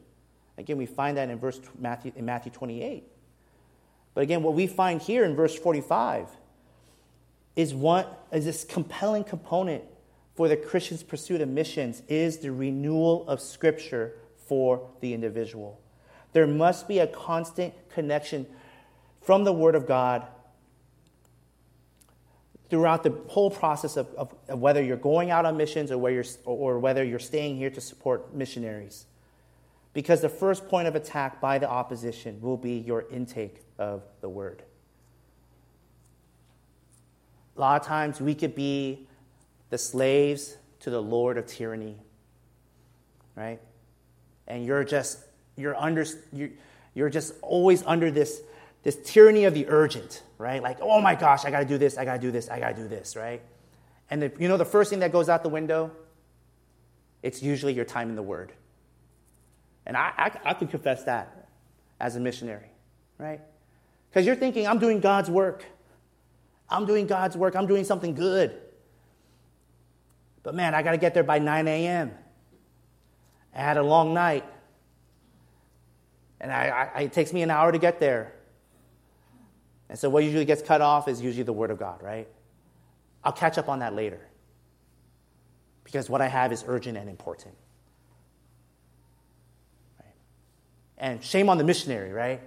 [0.57, 3.03] Again, we find that in verse Matthew, in Matthew 28.
[4.13, 6.27] But again, what we find here in verse 45
[7.55, 9.83] is what is this compelling component
[10.41, 14.15] for the Christian's pursuit of missions is the renewal of Scripture
[14.47, 15.79] for the individual.
[16.33, 18.47] There must be a constant connection
[19.21, 20.25] from the Word of God
[22.71, 26.11] throughout the whole process of, of, of, whether you're going out on missions or, where
[26.11, 29.05] you're, or whether you're staying here to support missionaries.
[29.93, 34.29] Because the first point of attack by the opposition will be your intake of the
[34.29, 34.63] word.
[37.57, 39.07] A lot of times we could be
[39.71, 41.97] the slaves to the lord of tyranny,
[43.35, 43.59] right?
[44.47, 45.19] And you're just,
[45.55, 46.51] you're under, you're,
[46.93, 48.41] you're just always under this
[48.83, 50.61] this tyranny of the urgent, right?
[50.61, 52.59] Like, oh my gosh, I got to do this, I got to do this, I
[52.59, 53.41] got to do this, right?
[54.09, 55.91] And the, you know the first thing that goes out the window?
[57.21, 58.51] It's usually your time in the Word.
[59.85, 61.47] And I, I, I can confess that
[61.99, 62.71] as a missionary,
[63.19, 63.41] right?
[64.09, 65.63] Because you're thinking, I'm doing God's work.
[66.69, 67.55] I'm doing God's work.
[67.55, 68.59] I'm doing something good.
[70.43, 72.11] But man, I got to get there by 9 a.m.
[73.53, 74.45] I had a long night.
[76.39, 78.33] And I, I, it takes me an hour to get there.
[79.89, 82.27] And so what usually gets cut off is usually the Word of God, right?
[83.23, 84.21] I'll catch up on that later.
[85.83, 87.53] Because what I have is urgent and important.
[89.99, 90.15] Right?
[90.97, 92.41] And shame on the missionary, right?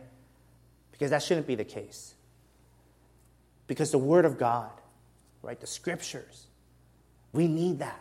[0.91, 2.15] Because that shouldn't be the case.
[3.67, 4.71] Because the Word of God,
[5.43, 6.47] right, the Scriptures,
[7.35, 8.01] we need that.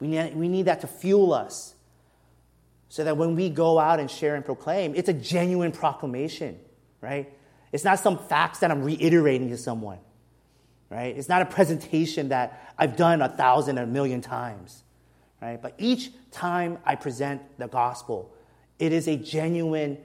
[0.00, 1.74] We need, we need that to fuel us
[2.88, 6.58] so that when we go out and share and proclaim, it's a genuine proclamation,
[7.00, 7.32] right?
[7.70, 9.98] It's not some facts that I'm reiterating to someone,
[10.88, 11.16] right?
[11.16, 14.82] It's not a presentation that I've done a thousand, a million times,
[15.40, 15.60] right?
[15.60, 18.34] But each time I present the gospel,
[18.78, 19.98] it is a genuine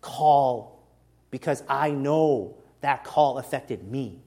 [0.00, 0.82] call
[1.30, 4.22] because I know that call affected me.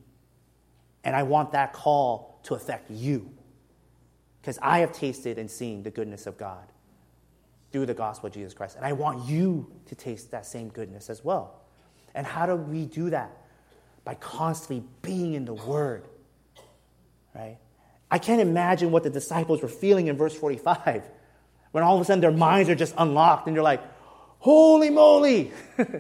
[1.04, 3.30] And I want that call to affect you
[4.42, 6.64] because I have tasted and seen the goodness of God
[7.74, 8.78] through the gospel of Jesus Christ.
[8.78, 11.60] And I want you to taste that same goodness as well.
[12.16, 13.36] And how do we do that?
[14.06, 16.08] By constantly being in the Word,
[17.36, 17.58] right?
[18.10, 21.04] I can't imagine what the disciples were feeling in verse 45
[21.72, 23.84] when all of a sudden their minds are just unlocked and they're like,
[24.40, 25.52] holy moly,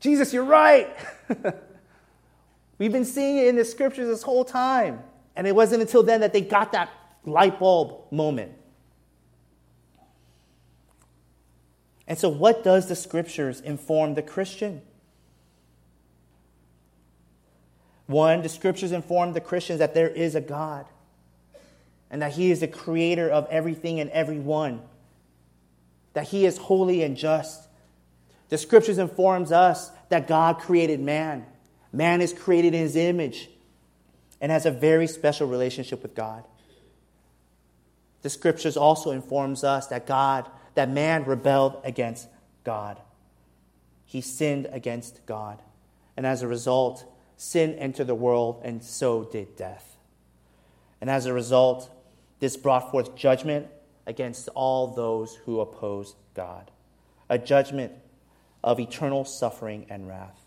[0.00, 0.94] Jesus, you're right.
[2.78, 5.02] We've been seeing it in the scriptures this whole time.
[5.34, 6.90] And it wasn't until then that they got that
[7.24, 8.52] light bulb moment.
[12.06, 14.82] And so, what does the scriptures inform the Christian?
[18.06, 20.86] One, the scriptures inform the Christians that there is a God
[22.10, 24.82] and that He is the creator of everything and everyone,
[26.12, 27.68] that He is holy and just.
[28.50, 31.46] The scriptures informs us that God created man.
[31.90, 33.48] Man is created in His image
[34.42, 36.44] and has a very special relationship with God.
[38.22, 42.28] The scriptures also informs us that God, that man rebelled against
[42.64, 43.00] God.
[44.04, 45.62] He sinned against God.
[46.16, 47.04] And as a result,
[47.36, 49.96] sin entered the world, and so did death.
[51.00, 51.90] And as a result,
[52.40, 53.68] this brought forth judgment
[54.06, 56.70] against all those who oppose God,
[57.28, 57.92] a judgment
[58.64, 60.41] of eternal suffering and wrath.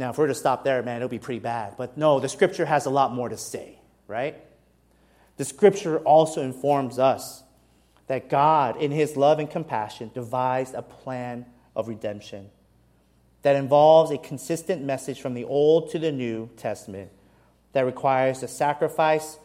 [0.00, 1.74] Now, if we were to stop there, man, it'll be pretty bad.
[1.76, 4.34] But no, the scripture has a lot more to say, right?
[5.36, 7.42] The scripture also informs us
[8.06, 11.44] that God, in his love and compassion, devised a plan
[11.76, 12.48] of redemption
[13.42, 17.10] that involves a consistent message from the Old to the New Testament
[17.74, 19.38] that requires the sacrifice,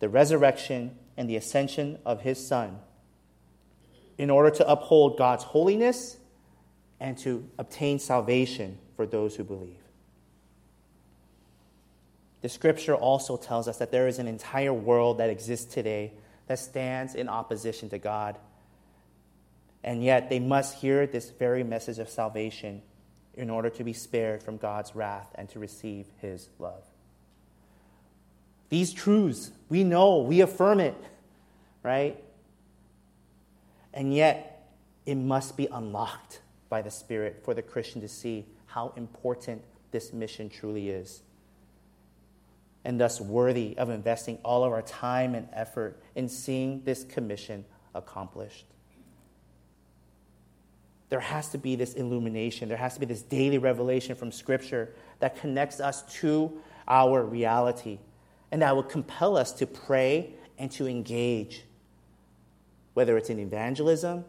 [0.00, 2.78] the resurrection, and the ascension of his Son
[4.18, 6.18] in order to uphold God's holiness
[7.00, 9.78] and to obtain salvation for those who believe.
[12.44, 16.12] The scripture also tells us that there is an entire world that exists today
[16.46, 18.36] that stands in opposition to God.
[19.82, 22.82] And yet they must hear this very message of salvation
[23.32, 26.84] in order to be spared from God's wrath and to receive his love.
[28.68, 31.02] These truths, we know, we affirm it,
[31.82, 32.22] right?
[33.94, 34.68] And yet,
[35.06, 40.12] it must be unlocked by the Spirit for the Christian to see how important this
[40.12, 41.22] mission truly is.
[42.84, 47.64] And thus, worthy of investing all of our time and effort in seeing this commission
[47.94, 48.66] accomplished.
[51.08, 54.94] There has to be this illumination, there has to be this daily revelation from Scripture
[55.20, 57.98] that connects us to our reality
[58.50, 61.64] and that will compel us to pray and to engage
[62.94, 64.24] whether it's in evangelism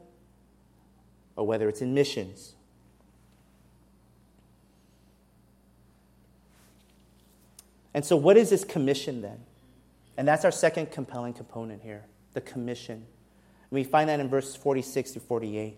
[1.36, 2.55] or whether it's in missions.
[7.96, 9.40] And so, what is this commission then?
[10.18, 12.04] And that's our second compelling component here
[12.34, 12.96] the commission.
[12.98, 15.78] And we find that in verses 46 to 48.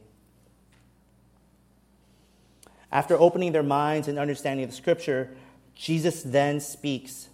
[2.92, 5.30] After opening their minds and understanding the scripture,
[5.76, 7.28] Jesus then speaks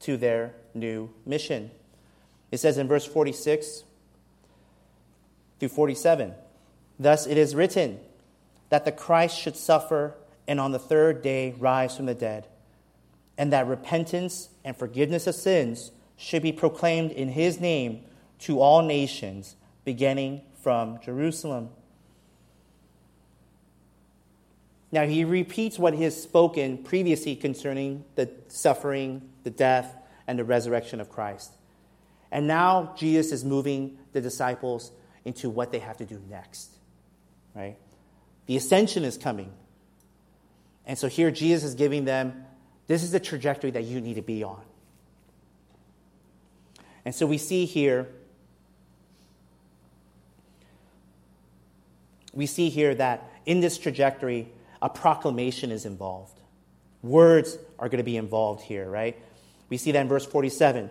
[0.00, 1.70] to their new mission.
[2.50, 3.84] It says in verse 46
[5.60, 6.32] through 47.
[6.98, 8.00] Thus it is written
[8.70, 10.14] that the Christ should suffer
[10.48, 12.46] and on the third day rise from the dead,
[13.38, 18.02] and that repentance and forgiveness of sins should be proclaimed in his name
[18.40, 21.70] to all nations, beginning from Jerusalem.
[24.92, 29.94] Now he repeats what he has spoken previously concerning the suffering, the death,
[30.26, 31.52] and the resurrection of Christ.
[32.30, 34.92] And now Jesus is moving the disciples
[35.24, 36.70] into what they have to do next.
[37.54, 37.76] Right?
[38.46, 39.52] The ascension is coming.
[40.86, 42.44] And so here Jesus is giving them
[42.86, 44.60] this is the trajectory that you need to be on.
[47.04, 48.08] And so we see here
[52.36, 54.48] we see here that in this trajectory
[54.82, 56.38] a proclamation is involved.
[57.02, 59.16] Words are going to be involved here, right?
[59.68, 60.90] We see that in verse 47.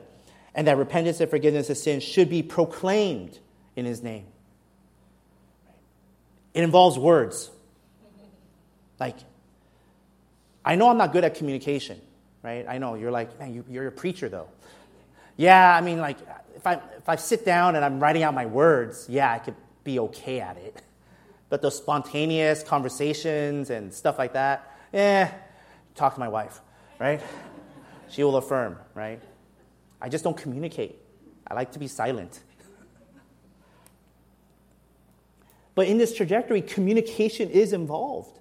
[0.56, 3.38] And that repentance and forgiveness of sins should be proclaimed
[3.76, 4.26] in his name.
[6.54, 7.52] It involves words.
[9.00, 9.18] Like,
[10.66, 12.02] I know I'm not good at communication,
[12.42, 12.66] right?
[12.68, 14.50] I know you're like, man, you, are a preacher though.
[15.38, 16.18] Yeah, I mean, like,
[16.56, 19.56] if I, if I sit down and I'm writing out my words, yeah, I could
[19.84, 20.82] be okay at it.
[21.50, 25.30] But those spontaneous conversations and stuff like that, eh,
[25.94, 26.62] talk to my wife,
[27.00, 27.22] right?
[28.10, 29.22] She will affirm, right?
[30.02, 30.96] I just don't communicate.
[31.48, 32.40] I like to be silent.
[35.76, 38.40] But in this trajectory, communication is involved.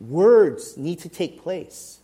[0.00, 1.98] Words need to take place.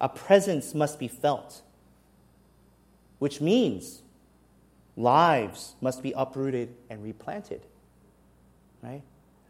[0.00, 1.62] A presence must be felt,
[3.18, 4.02] which means
[4.96, 7.60] lives must be uprooted and replanted.
[8.82, 9.02] Right?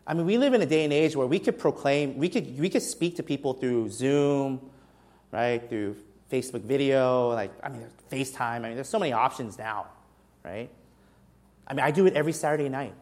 [0.06, 2.58] I mean, we live in a day and age where we could proclaim, we could,
[2.58, 4.60] we could speak to people through Zoom,
[5.30, 5.66] right?
[5.68, 5.96] Through
[6.30, 8.40] Facebook video, like, I mean, FaceTime.
[8.40, 9.86] I mean, there's so many options now,
[10.44, 10.68] right?
[11.66, 12.94] I mean, I do it every Saturday night,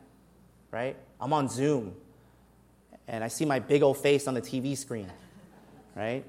[0.71, 0.97] right?
[1.21, 1.95] I'm on Zoom
[3.09, 5.11] and I see my big old face on the TV screen,
[5.97, 6.25] right?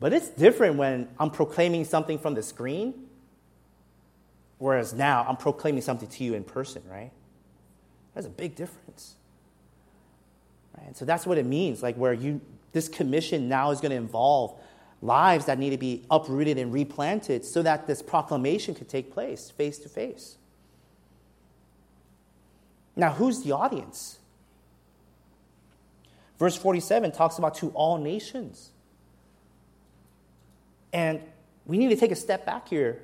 [0.00, 2.94] But it's different when I'm proclaiming something from the screen,
[4.58, 7.10] whereas now I'm proclaiming something to you in person, right?
[8.14, 9.14] There's a big difference.
[10.76, 10.96] Right?
[10.96, 12.40] So that's what it means, like where you
[12.72, 14.54] this commission now is going to involve
[15.00, 19.50] lives that need to be uprooted and replanted so that this proclamation could take place
[19.50, 20.36] face to face.
[22.98, 24.18] Now, who's the audience?
[26.38, 28.72] Verse 47 talks about to all nations.
[30.92, 31.22] And
[31.66, 33.02] we need to take a step back here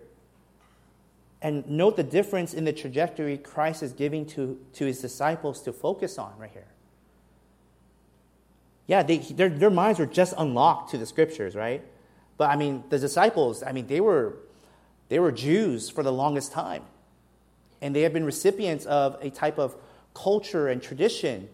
[1.45, 5.75] And note the difference in the trajectory Christ is giving to, to his disciples to
[5.75, 6.67] focus on right here.
[8.87, 11.85] Yeah, they, their, their minds were just unlocked to the scriptures, right?
[12.39, 14.37] But I mean, the disciples, I mean, they were,
[15.11, 16.83] they were Jews for the longest time.
[17.85, 19.77] And they have been recipients of a type of
[20.15, 21.51] culture and tradition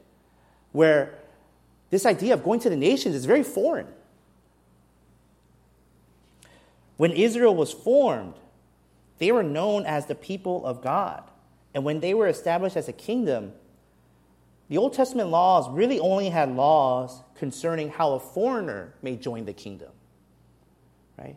[0.70, 1.18] where
[1.90, 3.88] this idea of going to the nations is very foreign.
[6.98, 8.34] When Israel was formed,
[9.18, 11.24] they were known as the people of God.
[11.74, 13.52] And when they were established as a kingdom,
[14.68, 19.52] the Old Testament laws really only had laws concerning how a foreigner may join the
[19.52, 19.90] kingdom.
[21.18, 21.34] Right?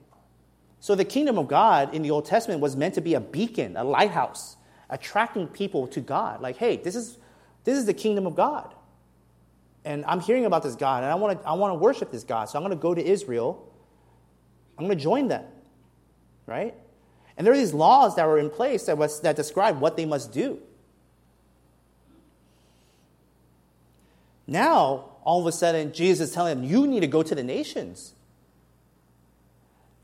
[0.81, 3.75] So the kingdom of God in the Old Testament was meant to be a beacon,
[3.75, 4.57] a lighthouse,
[4.93, 6.39] attracting people to God.
[6.39, 7.17] Like, hey, this is,
[7.63, 8.73] this is the kingdom of God.
[9.83, 12.23] And I'm hearing about this God, and I want to I want to worship this
[12.23, 12.45] God.
[12.45, 13.69] So I'm going to go to Israel.
[14.77, 15.43] I'm going to join them.
[16.45, 16.73] Right?
[17.37, 20.05] And there are these laws that were in place that, was, that describe what they
[20.05, 20.59] must do.
[24.45, 27.43] Now, all of a sudden, Jesus is telling them, you need to go to the
[27.43, 28.13] nations.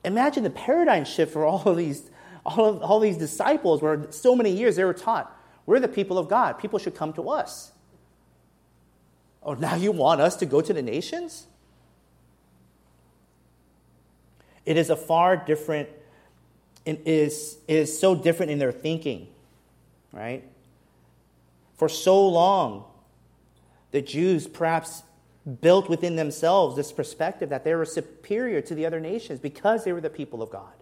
[0.03, 2.09] Imagine the paradigm shift for all of these,
[2.45, 5.35] all of all these disciples, where so many years they were taught,
[5.65, 6.57] we're the people of God.
[6.57, 7.71] People should come to us.
[9.43, 11.47] Oh, now you want us to go to the nations?
[14.65, 15.89] It is a far different,
[16.85, 19.27] it is, it is so different in their thinking,
[20.11, 20.43] right?
[21.75, 22.83] For so long,
[23.91, 25.03] the Jews perhaps
[25.61, 29.93] built within themselves this perspective that they were superior to the other nations because they
[29.93, 30.73] were the people of God.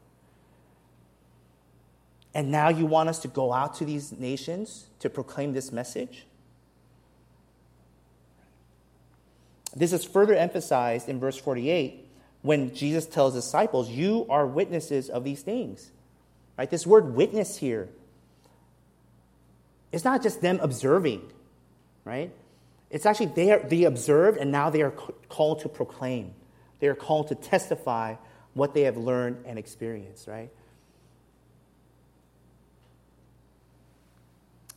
[2.37, 6.27] And now you want us to go out to these nations to proclaim this message?
[9.75, 12.07] This is further emphasized in verse 48
[12.43, 15.89] when Jesus tells disciples, You are witnesses of these things.
[16.59, 16.69] Right?
[16.69, 17.89] This word witness here,
[19.91, 21.23] it's not just them observing,
[22.05, 22.31] right?
[22.91, 24.91] It's actually they, are, they observed and now they are
[25.27, 26.35] called to proclaim.
[26.81, 28.13] They are called to testify
[28.53, 30.51] what they have learned and experienced, right?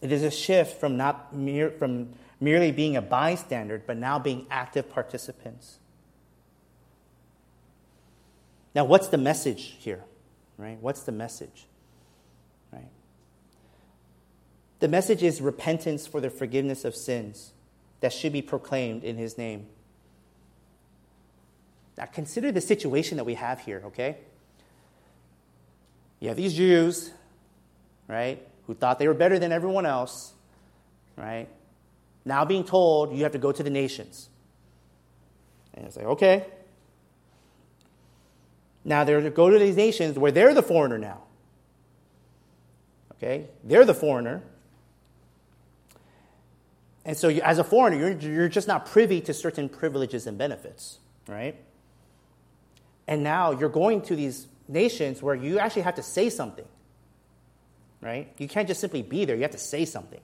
[0.00, 4.46] It is a shift from, not mere, from merely being a bystander, but now being
[4.50, 5.78] active participants.
[8.74, 10.04] Now, what's the message here?
[10.56, 10.78] Right?
[10.80, 11.66] What's the message?
[12.72, 12.88] Right?
[14.78, 17.52] The message is repentance for the forgiveness of sins
[18.00, 19.66] that should be proclaimed in his name.
[21.98, 24.16] Now, consider the situation that we have here, okay?
[26.20, 27.10] You have these Jews,
[28.08, 30.32] right, who thought they were better than everyone else,
[31.16, 31.48] right?
[32.24, 34.28] Now being told you have to go to the nations.
[35.74, 36.46] And it's like, okay.
[38.84, 41.22] Now they're to go to these nations where they're the foreigner now.
[43.14, 43.46] Okay?
[43.64, 44.40] They're the foreigner.
[47.04, 50.38] And so, you, as a foreigner, you're, you're just not privy to certain privileges and
[50.38, 51.56] benefits, right?
[53.08, 56.66] And now you're going to these nations where you actually have to say something,
[58.00, 58.32] right?
[58.38, 60.20] You can't just simply be there, you have to say something.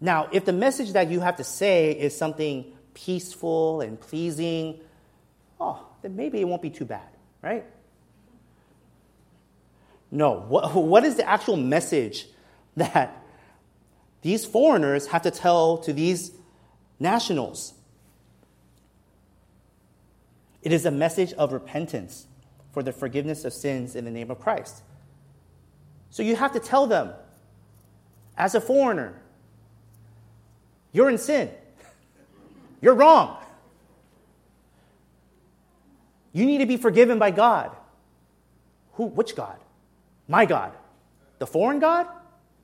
[0.00, 4.80] Now, if the message that you have to say is something peaceful and pleasing,
[5.60, 7.08] oh, then maybe it won't be too bad,
[7.42, 7.64] right?
[10.10, 12.26] No, what, what is the actual message
[12.76, 13.22] that
[14.22, 16.32] these foreigners have to tell to these
[16.98, 17.74] nationals?
[20.62, 22.26] It is a message of repentance
[22.72, 24.82] for the forgiveness of sins in the name of Christ.
[26.16, 27.12] So you have to tell them,
[28.38, 29.20] as a foreigner,
[30.90, 31.50] you're in sin.
[32.80, 33.36] You're wrong.
[36.32, 37.70] You need to be forgiven by God.
[38.94, 39.58] Who, which God?
[40.26, 40.72] My God.
[41.38, 42.06] The foreign God?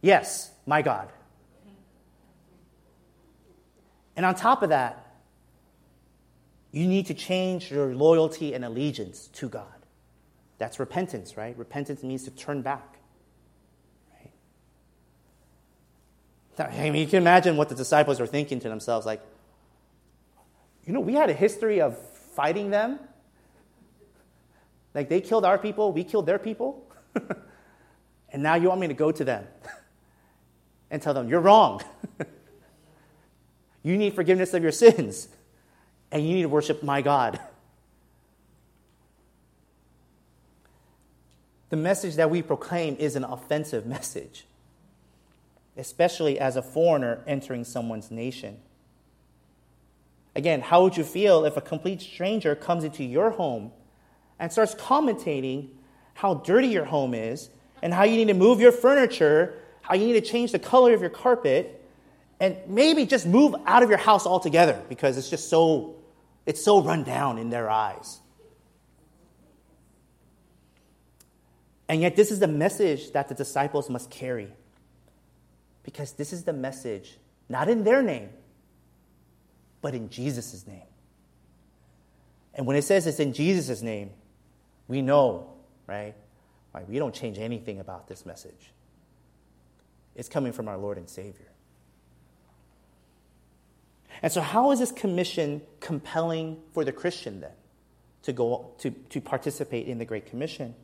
[0.00, 1.10] Yes, my God.
[4.16, 5.14] And on top of that,
[6.70, 9.66] you need to change your loyalty and allegiance to God.
[10.56, 11.54] That's repentance, right?
[11.58, 12.91] Repentance means to turn back.
[16.58, 19.22] I mean, you can imagine what the disciples were thinking to themselves like,
[20.84, 22.98] you know, we had a history of fighting them.
[24.94, 26.86] Like, they killed our people, we killed their people.
[28.30, 29.46] and now you want me to go to them
[30.90, 31.80] and tell them, you're wrong.
[33.82, 35.28] you need forgiveness of your sins,
[36.10, 37.40] and you need to worship my God.
[41.70, 44.44] The message that we proclaim is an offensive message
[45.76, 48.58] especially as a foreigner entering someone's nation.
[50.34, 53.72] Again, how would you feel if a complete stranger comes into your home
[54.38, 55.68] and starts commentating
[56.14, 57.50] how dirty your home is
[57.82, 60.94] and how you need to move your furniture, how you need to change the color
[60.94, 61.80] of your carpet,
[62.40, 65.96] and maybe just move out of your house altogether because it's just so
[66.44, 68.18] it's so run down in their eyes.
[71.88, 74.52] And yet this is the message that the disciples must carry.
[75.82, 77.18] Because this is the message
[77.48, 78.30] not in their name,
[79.80, 80.82] but in Jesus' name.
[82.54, 84.10] And when it says it's in Jesus' name,
[84.88, 85.50] we know,
[85.86, 86.14] right?
[86.72, 86.88] right?
[86.88, 88.72] We don't change anything about this message.
[90.14, 91.48] It's coming from our Lord and Savior.
[94.20, 97.52] And so, how is this commission compelling for the Christian then
[98.22, 100.74] to go to, to participate in the Great Commission?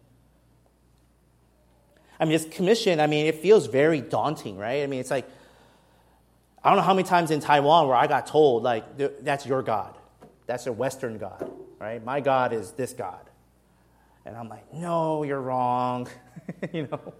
[2.20, 4.82] I mean, this commission, I mean, it feels very daunting, right?
[4.82, 5.28] I mean, it's like,
[6.62, 8.84] I don't know how many times in Taiwan where I got told, like,
[9.22, 9.96] that's your God.
[10.46, 12.04] That's a Western God, right?
[12.04, 13.20] My God is this God.
[14.24, 16.08] And I'm like, no, you're wrong,
[16.72, 17.14] you know?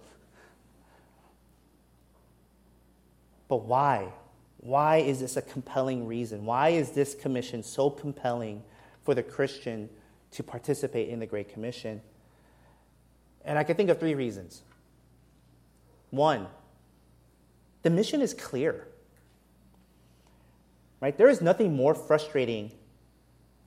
[3.47, 4.13] But why?
[4.57, 6.45] Why is this a compelling reason?
[6.45, 8.63] Why is this commission so compelling
[9.03, 9.89] for the Christian
[10.31, 12.01] to participate in the Great Commission?
[13.45, 14.61] And I can think of three reasons.
[16.11, 16.47] One,
[17.83, 18.87] the mission is clear.
[21.01, 21.17] Right?
[21.17, 22.71] There is nothing more frustrating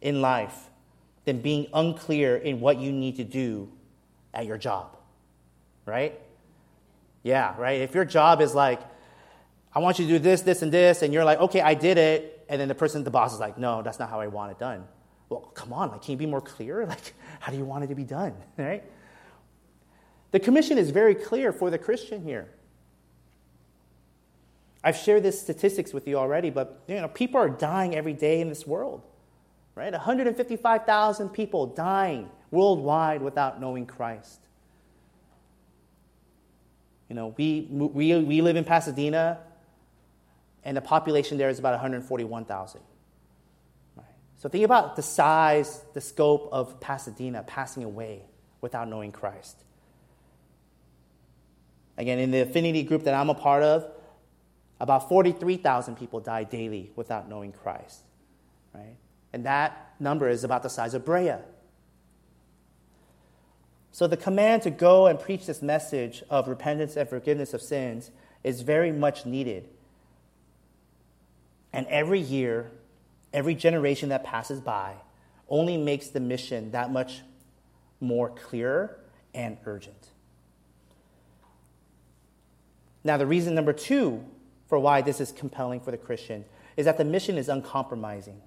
[0.00, 0.70] in life
[1.24, 3.70] than being unclear in what you need to do
[4.34, 4.96] at your job.
[5.86, 6.20] Right?
[7.22, 7.80] Yeah, right?
[7.80, 8.80] If your job is like,
[9.74, 11.96] I want you to do this, this, and this, and you're like, okay, I did
[11.96, 14.50] it, and then the person, the boss is like, no, that's not how I want
[14.50, 14.84] it done.
[15.28, 16.84] Well, come on, like, can you be more clear?
[16.86, 18.34] Like, how do you want it to be done?
[18.58, 18.84] Right?
[20.32, 22.48] The commission is very clear for the Christian here.
[24.82, 28.40] I've shared this statistics with you already, but you know, people are dying every day
[28.40, 29.02] in this world.
[29.74, 29.92] Right?
[29.92, 34.40] 155,000 people dying worldwide without knowing Christ.
[37.08, 39.38] You know, we, we, we live in Pasadena,
[40.64, 42.80] and the population there is about 141,000.
[43.96, 44.06] Right?
[44.38, 48.22] So think about the size, the scope of Pasadena passing away
[48.60, 49.64] without knowing Christ.
[52.02, 53.86] Again, in the affinity group that I'm a part of,
[54.80, 58.00] about 43,000 people die daily without knowing Christ.
[58.74, 58.96] Right?
[59.32, 61.36] And that number is about the size of Brea.
[63.92, 68.10] So the command to go and preach this message of repentance and forgiveness of sins
[68.42, 69.68] is very much needed.
[71.72, 72.72] And every year,
[73.32, 74.94] every generation that passes by
[75.48, 77.20] only makes the mission that much
[78.00, 78.98] more clear
[79.32, 80.08] and urgent.
[83.04, 84.24] Now, the reason number two
[84.68, 86.44] for why this is compelling for the Christian
[86.76, 88.40] is that the mission is uncompromising.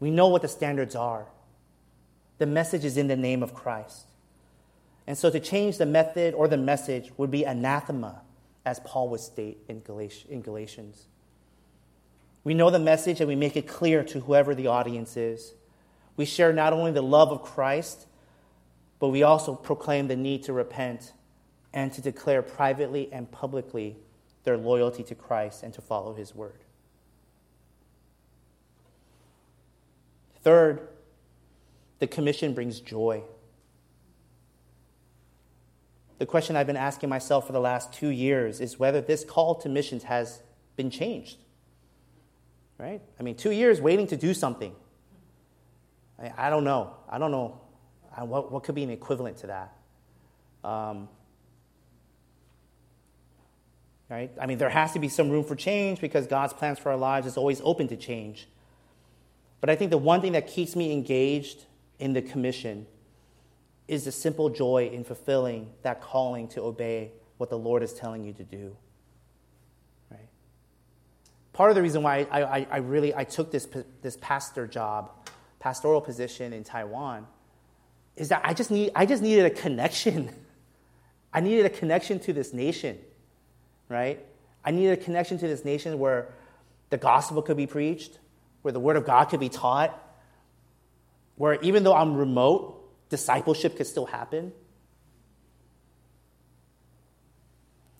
[0.00, 1.26] We know what the standards are.
[2.38, 4.06] The message is in the name of Christ.
[5.06, 8.22] And so to change the method or the message would be anathema,
[8.66, 11.06] as Paul would state in Galatians.
[12.42, 15.54] We know the message and we make it clear to whoever the audience is.
[16.16, 18.06] We share not only the love of Christ,
[18.98, 21.12] but we also proclaim the need to repent
[21.74, 23.96] and to declare privately and publicly
[24.44, 26.60] their loyalty to Christ and to follow his word.
[30.42, 30.88] Third,
[31.98, 33.22] the commission brings joy.
[36.18, 39.56] The question I've been asking myself for the last two years is whether this call
[39.56, 40.42] to missions has
[40.76, 41.38] been changed.
[42.78, 43.02] Right?
[43.18, 44.74] I mean, two years waiting to do something.
[46.22, 46.94] I, I don't know.
[47.08, 47.60] I don't know
[48.18, 49.72] what, what could be an equivalent to that.
[50.62, 51.08] Um,
[54.10, 54.30] Right?
[54.40, 56.96] I mean, there has to be some room for change because God's plans for our
[56.96, 58.46] lives is always open to change.
[59.60, 61.64] But I think the one thing that keeps me engaged
[61.98, 62.86] in the commission
[63.88, 68.24] is the simple joy in fulfilling that calling to obey what the Lord is telling
[68.24, 68.76] you to do.
[70.10, 70.28] Right?
[71.54, 73.66] Part of the reason why I, I, I really I took this,
[74.02, 75.10] this pastor job,
[75.60, 77.26] pastoral position in Taiwan,
[78.16, 80.30] is that I just, need, I just needed a connection.
[81.32, 82.98] I needed a connection to this nation
[83.88, 84.24] right?
[84.64, 86.28] I needed a connection to this nation where
[86.90, 88.18] the gospel could be preached,
[88.62, 90.00] where the word of God could be taught,
[91.36, 92.80] where even though I'm remote,
[93.10, 94.52] discipleship could still happen.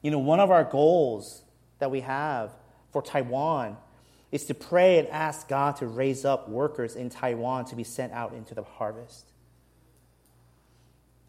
[0.02, 1.42] You know, one of our goals
[1.78, 2.54] that we have
[2.92, 3.76] for Taiwan
[4.30, 8.12] is to pray and ask God to raise up workers in Taiwan to be sent
[8.12, 9.30] out into the harvest.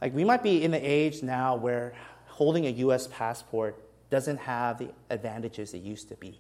[0.01, 1.93] Like, we might be in the age now where
[2.27, 3.07] holding a U.S.
[3.07, 6.39] passport doesn't have the advantages it used to be.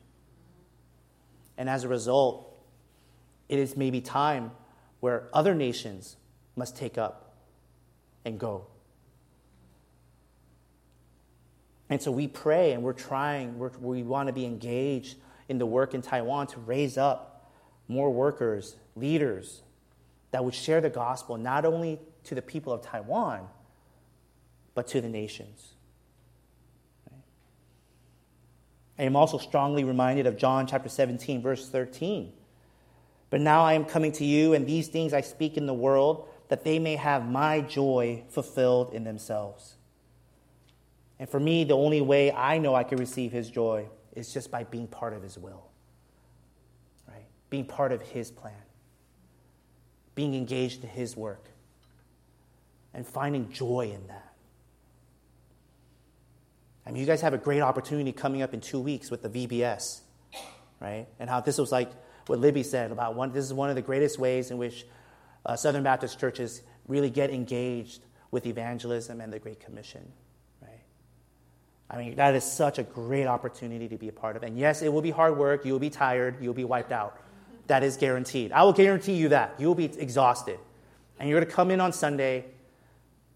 [1.57, 2.51] And as a result,
[3.49, 4.51] it is maybe time
[4.99, 6.17] where other nations
[6.55, 7.33] must take up
[8.23, 8.67] and go.
[11.89, 15.65] And so we pray and we're trying, we're, we want to be engaged in the
[15.65, 17.51] work in Taiwan to raise up
[17.87, 19.61] more workers, leaders
[20.31, 23.47] that would share the gospel not only to the people of Taiwan,
[24.73, 25.74] but to the nations.
[28.97, 32.31] I am also strongly reminded of John chapter 17, verse 13.
[33.29, 36.29] But now I am coming to you, and these things I speak in the world,
[36.47, 39.75] that they may have my joy fulfilled in themselves.
[41.19, 44.51] And for me, the only way I know I can receive his joy is just
[44.51, 45.65] by being part of his will,
[47.07, 47.25] right?
[47.49, 48.53] Being part of his plan,
[50.13, 51.49] being engaged in his work,
[52.93, 54.34] and finding joy in that.
[56.85, 59.29] I mean, you guys have a great opportunity coming up in two weeks with the
[59.29, 60.01] VBS,
[60.79, 61.07] right?
[61.19, 61.91] And how this was like
[62.27, 64.85] what Libby said about one, this is one of the greatest ways in which
[65.45, 70.11] uh, Southern Baptist churches really get engaged with evangelism and the Great Commission,
[70.61, 70.83] right?
[71.89, 74.43] I mean, that is such a great opportunity to be a part of.
[74.43, 75.65] And yes, it will be hard work.
[75.65, 76.41] You'll be tired.
[76.41, 77.19] You'll be wiped out.
[77.67, 78.51] That is guaranteed.
[78.51, 79.55] I will guarantee you that.
[79.57, 80.59] You will be exhausted.
[81.19, 82.45] And you're going to come in on Sunday,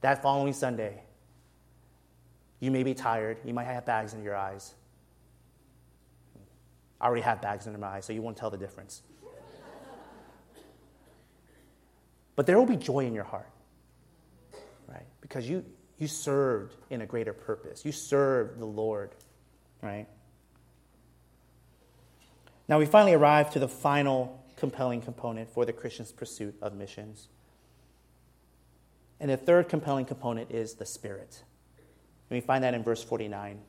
[0.01, 1.01] that following Sunday,
[2.59, 3.37] you may be tired.
[3.45, 4.73] You might have bags in your eyes.
[6.99, 9.01] I already have bags under my eyes, so you won't tell the difference.
[12.35, 13.49] but there will be joy in your heart,
[14.87, 15.05] right?
[15.21, 15.63] Because you,
[15.97, 17.85] you served in a greater purpose.
[17.85, 19.11] You served the Lord,
[19.81, 20.07] right?
[22.67, 27.29] Now we finally arrive to the final compelling component for the Christian's pursuit of missions.
[29.21, 31.43] And the third compelling component is the Spirit.
[32.29, 33.59] And we find that in verse 49.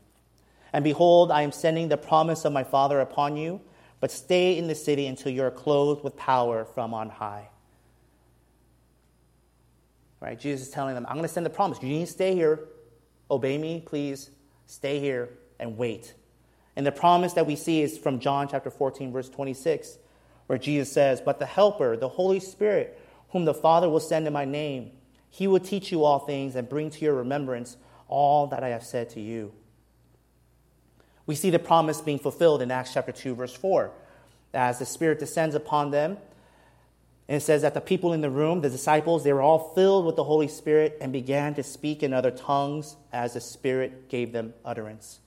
[0.72, 3.60] And behold, I am sending the promise of my Father upon you,
[3.98, 7.48] but stay in the city until you are clothed with power from on high.
[10.20, 10.38] Right?
[10.38, 11.78] Jesus is telling them, I'm going to send the promise.
[11.82, 12.68] You need to stay here.
[13.30, 14.30] Obey me, please.
[14.66, 16.14] Stay here and wait.
[16.76, 19.98] And the promise that we see is from John chapter 14, verse 26,
[20.46, 23.00] where Jesus says, But the Helper, the Holy Spirit,
[23.30, 24.92] whom the Father will send in my name,
[25.28, 27.76] he will teach you all things and bring to your remembrance
[28.10, 29.52] all that I have said to you.
[31.24, 33.90] We see the promise being fulfilled in Acts chapter 2, verse 4.
[34.52, 36.18] As the Spirit descends upon them,
[37.28, 40.04] and it says that the people in the room, the disciples, they were all filled
[40.04, 44.32] with the Holy Spirit and began to speak in other tongues as the Spirit gave
[44.32, 45.20] them utterance.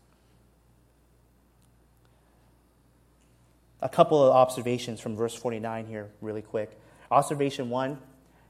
[3.81, 6.77] A couple of observations from verse 49 here, really quick.
[7.09, 7.97] Observation one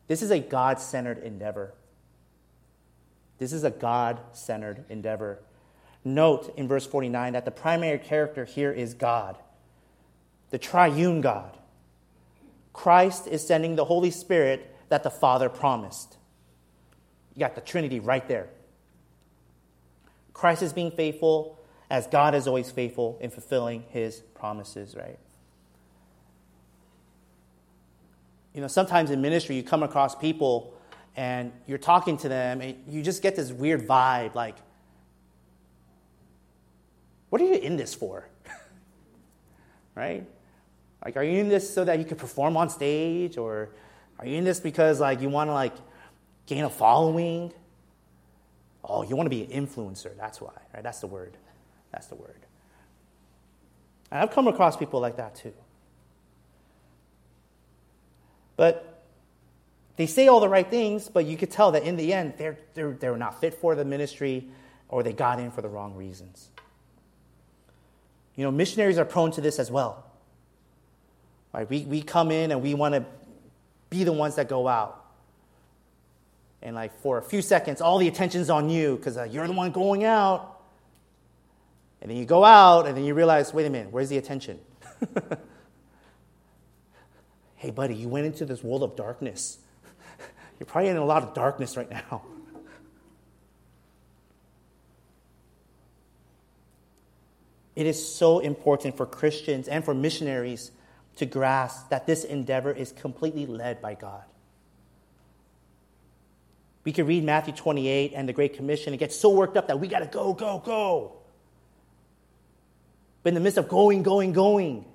[0.07, 1.73] this is a God centered endeavor.
[3.37, 5.39] This is a God centered endeavor.
[6.05, 9.37] Note in verse 49 that the primary character here is God,
[10.49, 11.57] the triune God.
[12.73, 16.17] Christ is sending the Holy Spirit that the Father promised.
[17.35, 18.49] You got the Trinity right there.
[20.33, 21.59] Christ is being faithful
[21.89, 25.19] as God is always faithful in fulfilling his promises, right?
[28.53, 30.73] You know, sometimes in ministry you come across people
[31.15, 34.55] and you're talking to them, and you just get this weird vibe like,
[37.29, 38.27] what are you in this for?
[39.95, 40.25] right?
[41.03, 43.69] Like, are you in this so that you can perform on stage, or
[44.19, 45.73] are you in this because like you want to like
[46.45, 47.51] gain a following?
[48.83, 50.15] Oh, you want to be an influencer.
[50.17, 50.83] That's why, right?
[50.83, 51.37] That's the word.
[51.91, 52.39] That's the word.
[54.11, 55.53] And I've come across people like that too.
[58.55, 58.92] But
[59.95, 62.57] they say all the right things, but you could tell that in the end, they're,
[62.73, 64.47] they're, they're not fit for the ministry
[64.89, 66.49] or they got in for the wrong reasons.
[68.35, 70.05] You know, missionaries are prone to this as well.
[71.53, 71.69] Right?
[71.69, 73.05] We, we come in and we want to
[73.89, 74.99] be the ones that go out.
[76.63, 79.53] And, like, for a few seconds, all the attention's on you because uh, you're the
[79.53, 80.61] one going out.
[82.01, 84.59] And then you go out and then you realize, wait a minute, where's the attention?
[87.55, 89.59] hey, buddy, you went into this world of darkness.
[90.59, 92.23] You're probably in a lot of darkness right now.
[97.75, 100.69] It is so important for Christians and for missionaries
[101.15, 104.23] to grasp that this endeavor is completely led by God.
[106.83, 109.79] We could read Matthew 28 and the Great Commission and get so worked up that
[109.79, 111.13] we got to go, go, go.
[113.23, 114.85] But in the midst of going, going, going,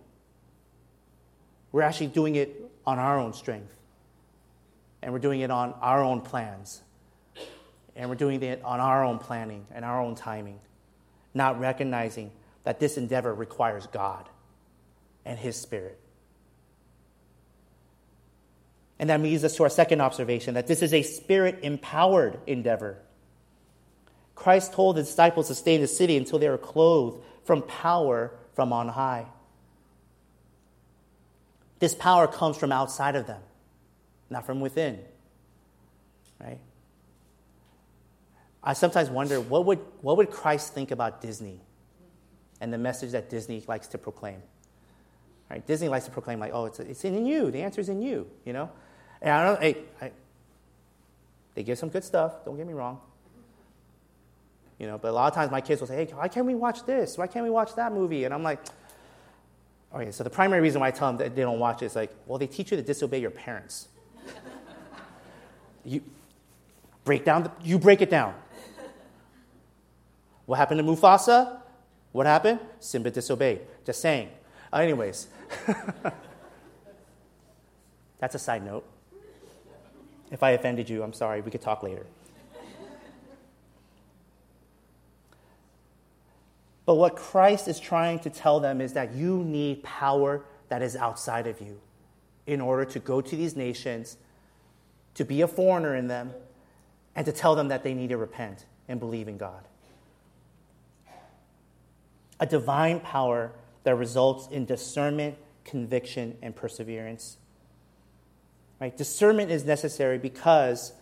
[1.72, 2.54] we're actually doing it
[2.86, 3.77] on our own strength
[5.02, 6.82] and we're doing it on our own plans.
[7.96, 10.60] And we're doing it on our own planning and our own timing,
[11.34, 12.30] not recognizing
[12.64, 14.28] that this endeavor requires God
[15.24, 15.98] and His Spirit.
[18.98, 22.98] And that leads us to our second observation that this is a spirit empowered endeavor.
[24.34, 28.32] Christ told the disciples to stay in the city until they were clothed from power
[28.54, 29.26] from on high.
[31.78, 33.40] This power comes from outside of them,
[34.30, 34.98] not from within.
[36.40, 36.58] Right?
[38.62, 41.60] I sometimes wonder what would, what would Christ think about Disney
[42.60, 44.42] and the message that Disney likes to proclaim?
[45.50, 45.66] Right?
[45.66, 47.50] Disney likes to proclaim, like, oh, it's, it's in you.
[47.50, 48.70] The answer's in you, you know?
[49.22, 50.10] And I don't, hey, I,
[51.54, 53.00] they give some good stuff, don't get me wrong.
[54.78, 56.54] You know, but a lot of times my kids will say, hey, why can't we
[56.54, 57.18] watch this?
[57.18, 58.24] Why can't we watch that movie?
[58.24, 58.60] And I'm like,
[59.92, 61.96] okay, so the primary reason why I tell them that they don't watch it is
[61.96, 63.88] like, well, they teach you to disobey your parents.
[65.84, 66.02] you
[67.04, 68.34] break down, the, you break it down.
[70.46, 71.60] What happened to Mufasa?
[72.12, 72.60] What happened?
[72.80, 73.60] Simba disobeyed.
[73.84, 74.30] Just saying.
[74.72, 75.28] Uh, anyways,
[78.18, 78.84] that's a side note.
[80.30, 81.40] If I offended you, I'm sorry.
[81.40, 82.06] We could talk later.
[86.86, 90.96] But what Christ is trying to tell them is that you need power that is
[90.96, 91.78] outside of you
[92.48, 94.16] in order to go to these nations,
[95.14, 96.32] to be a foreigner in them,
[97.14, 99.68] and to tell them that they need to repent and believe in God.
[102.40, 107.36] A divine power that results in discernment, conviction, and perseverance.
[108.80, 108.96] Right?
[108.96, 110.92] Discernment is necessary because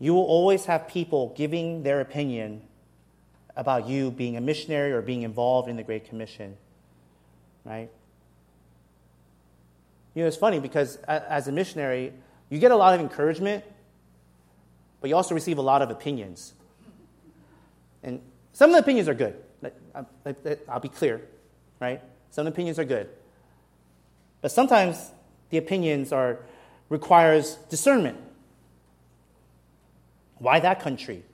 [0.00, 2.62] you will always have people giving their opinion
[3.54, 6.56] about you being a missionary or being involved in the Great Commission,
[7.64, 7.88] right?
[10.16, 12.10] You know, it's funny because as a missionary,
[12.48, 13.62] you get a lot of encouragement,
[15.02, 16.54] but you also receive a lot of opinions.
[18.02, 18.22] And
[18.54, 19.36] some of the opinions are good.
[20.66, 21.20] I'll be clear,
[21.80, 22.00] right?
[22.30, 23.10] Some opinions are good.
[24.40, 25.12] But sometimes
[25.50, 26.38] the opinions are
[26.88, 28.16] requires discernment.
[30.38, 31.24] Why that country?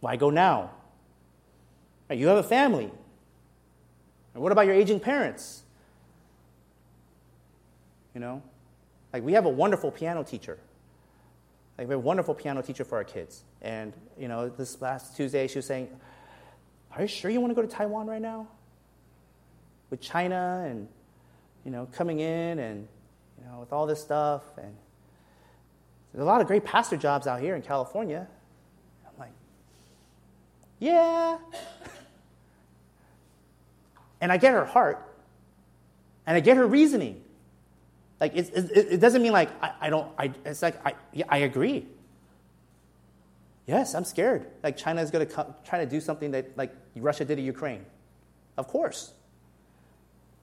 [0.00, 0.70] Why go now?
[2.08, 2.90] You have a family.
[4.32, 5.64] And what about your aging parents?
[8.16, 8.42] You know?
[9.12, 10.56] Like, we have a wonderful piano teacher.
[11.76, 13.44] Like, we have a wonderful piano teacher for our kids.
[13.60, 15.90] And, you know, this last Tuesday, she was saying,
[16.92, 18.48] Are you sure you want to go to Taiwan right now?
[19.90, 20.88] With China and,
[21.62, 22.88] you know, coming in and,
[23.38, 24.44] you know, with all this stuff.
[24.56, 24.74] And
[26.14, 28.26] there's a lot of great pastor jobs out here in California.
[29.06, 29.32] I'm like,
[30.80, 31.36] Yeah.
[34.22, 35.06] And I get her heart,
[36.26, 37.22] and I get her reasoning.
[38.20, 40.94] Like, it, it, it doesn't mean like I, I don't, I, it's like, I,
[41.28, 41.86] I agree.
[43.66, 44.46] Yes, I'm scared.
[44.62, 47.84] Like, China is going to try to do something that, like, Russia did to Ukraine.
[48.56, 49.12] Of course.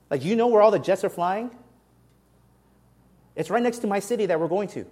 [0.09, 1.49] Like, you know where all the jets are flying?
[3.35, 4.85] It's right next to my city that we're going to.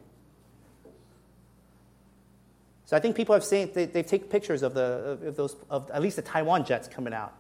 [2.86, 5.92] So I think people have seen, they, they've taken pictures of, the, of those, of
[5.92, 7.34] at least the Taiwan jets coming out.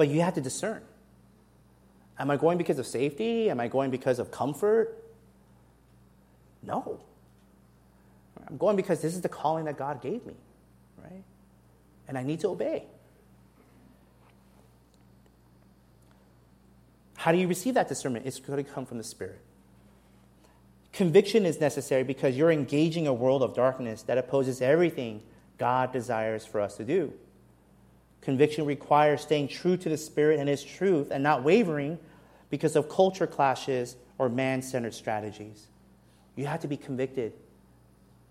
[0.00, 0.80] But you have to discern.
[2.18, 3.50] Am I going because of safety?
[3.50, 4.96] Am I going because of comfort?
[6.62, 7.00] No.
[8.48, 10.32] I'm going because this is the calling that God gave me,
[11.04, 11.22] right?
[12.08, 12.84] And I need to obey.
[17.18, 18.24] How do you receive that discernment?
[18.24, 19.42] It's going to come from the Spirit.
[20.94, 25.20] Conviction is necessary because you're engaging a world of darkness that opposes everything
[25.58, 27.12] God desires for us to do.
[28.20, 31.98] Conviction requires staying true to the Spirit and His truth and not wavering
[32.50, 35.66] because of culture clashes or man centered strategies.
[36.36, 37.32] You have to be convicted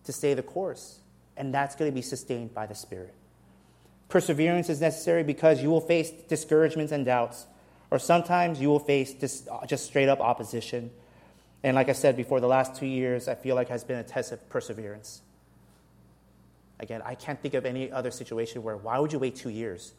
[0.03, 0.99] to stay the course,
[1.37, 3.13] and that's going to be sustained by the Spirit.
[4.07, 7.45] Perseverance is necessary because you will face discouragements and doubts,
[7.91, 10.91] or sometimes you will face just straight up opposition.
[11.63, 14.03] And like I said before, the last two years I feel like has been a
[14.03, 15.21] test of perseverance.
[16.79, 19.93] Again, I can't think of any other situation where why would you wait two years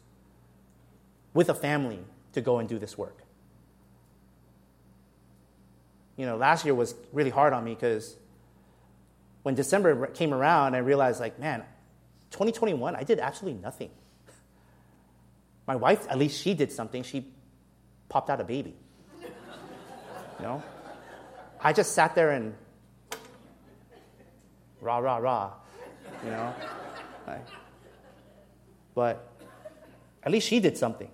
[1.33, 1.99] with a family
[2.33, 3.19] to go and do this work?
[6.17, 8.15] You know, last year was really hard on me because
[9.43, 11.63] when December came around, I realized, like, man,
[12.31, 13.89] 2021, I did absolutely nothing.
[15.67, 17.03] My wife, at least she did something.
[17.03, 17.27] She
[18.09, 18.75] popped out a baby.
[20.39, 20.63] You know?
[21.61, 22.55] I just sat there and
[24.81, 25.51] rah, rah, rah
[26.23, 26.53] you know?
[28.93, 29.31] but
[30.23, 31.09] at least she did something.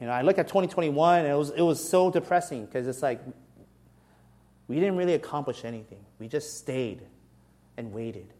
[0.00, 3.02] You know, I look at 2021 and it was, it was so depressing because it's
[3.02, 3.20] like
[4.66, 6.04] we didn't really accomplish anything.
[6.18, 7.02] We just stayed
[7.76, 8.32] and waited.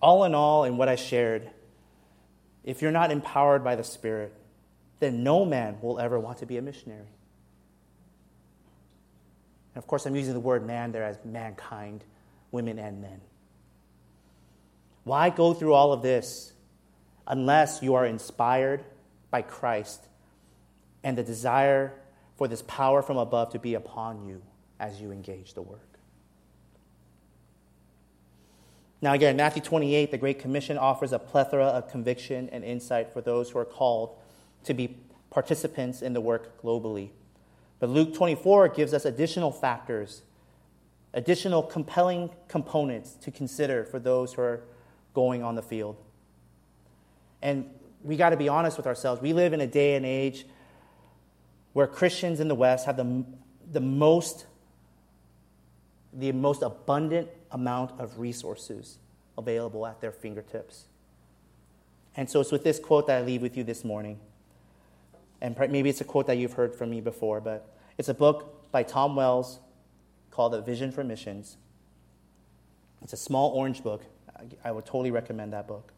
[0.00, 1.50] All in all, in what I shared,
[2.64, 4.32] if you're not empowered by the Spirit,
[4.98, 7.15] then no man will ever want to be a missionary.
[9.76, 12.02] And of course, I'm using the word man there as mankind,
[12.50, 13.20] women and men.
[15.04, 16.54] Why go through all of this
[17.26, 18.82] unless you are inspired
[19.30, 20.08] by Christ
[21.04, 21.92] and the desire
[22.38, 24.40] for this power from above to be upon you
[24.80, 25.98] as you engage the work?
[29.02, 33.20] Now, again, Matthew 28, the Great Commission offers a plethora of conviction and insight for
[33.20, 34.16] those who are called
[34.64, 34.96] to be
[35.28, 37.10] participants in the work globally.
[37.78, 40.22] But Luke 24 gives us additional factors,
[41.12, 44.62] additional compelling components to consider for those who are
[45.14, 45.96] going on the field.
[47.42, 47.68] And
[48.02, 49.20] we got to be honest with ourselves.
[49.20, 50.46] We live in a day and age
[51.72, 53.24] where Christians in the West have the,
[53.70, 54.46] the most
[56.16, 58.98] the most abundant amount of resources
[59.36, 60.86] available at their fingertips.
[62.16, 64.18] And so it's with this quote that I leave with you this morning
[65.40, 67.68] and maybe it's a quote that you've heard from me before, but
[67.98, 69.58] it's a book by Tom Wells
[70.30, 71.56] called A Vision for Missions.
[73.02, 74.02] It's a small orange book.
[74.64, 75.92] I would totally recommend that book.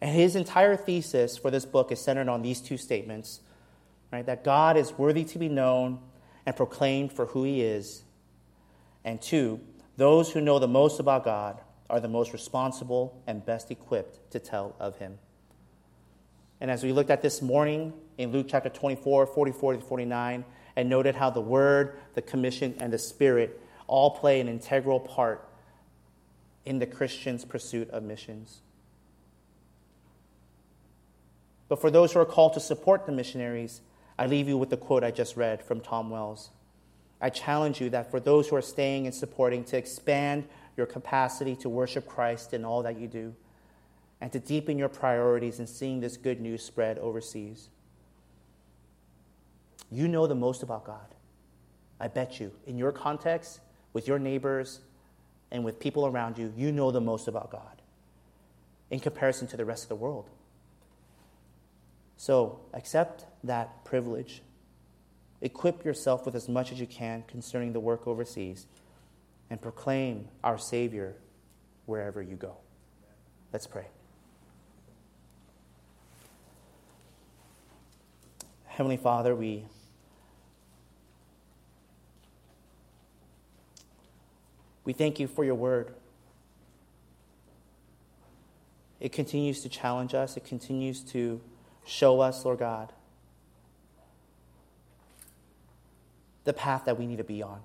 [0.00, 3.40] And his entire thesis for this book is centered on these two statements
[4.14, 4.26] right?
[4.26, 5.98] That God is worthy to be known
[6.46, 8.04] and proclaimed for who he is.
[9.04, 9.60] And two,
[9.96, 14.38] those who know the most about God are the most responsible and best equipped to
[14.38, 15.18] tell of him.
[16.60, 20.44] And as we looked at this morning in Luke chapter 24, 44 to 49,
[20.76, 25.48] and noted how the Word, the Commission, and the Spirit all play an integral part
[26.64, 28.60] in the Christian's pursuit of missions.
[31.68, 33.80] But for those who are called to support the missionaries,
[34.18, 36.50] I leave you with the quote I just read from Tom Wells.
[37.20, 40.46] I challenge you that for those who are staying and supporting, to expand
[40.76, 43.34] your capacity to worship Christ in all that you do
[44.20, 47.68] and to deepen your priorities in seeing this good news spread overseas.
[49.90, 51.14] You know the most about God.
[52.00, 52.52] I bet you.
[52.66, 53.60] In your context,
[53.92, 54.80] with your neighbors,
[55.50, 57.80] and with people around you, you know the most about God
[58.90, 60.28] in comparison to the rest of the world.
[62.16, 64.42] So accept that privilege.
[65.40, 68.66] Equip yourself with as much as you can concerning the work overseas
[69.48, 71.14] and proclaim our Savior
[71.86, 72.56] wherever you go.
[73.52, 73.86] Let's pray.
[78.74, 79.62] Heavenly Father, we
[84.84, 85.94] we thank you for your word.
[88.98, 91.40] It continues to challenge us, it continues to
[91.86, 92.92] show us, Lord God,
[96.42, 97.60] the path that we need to be on.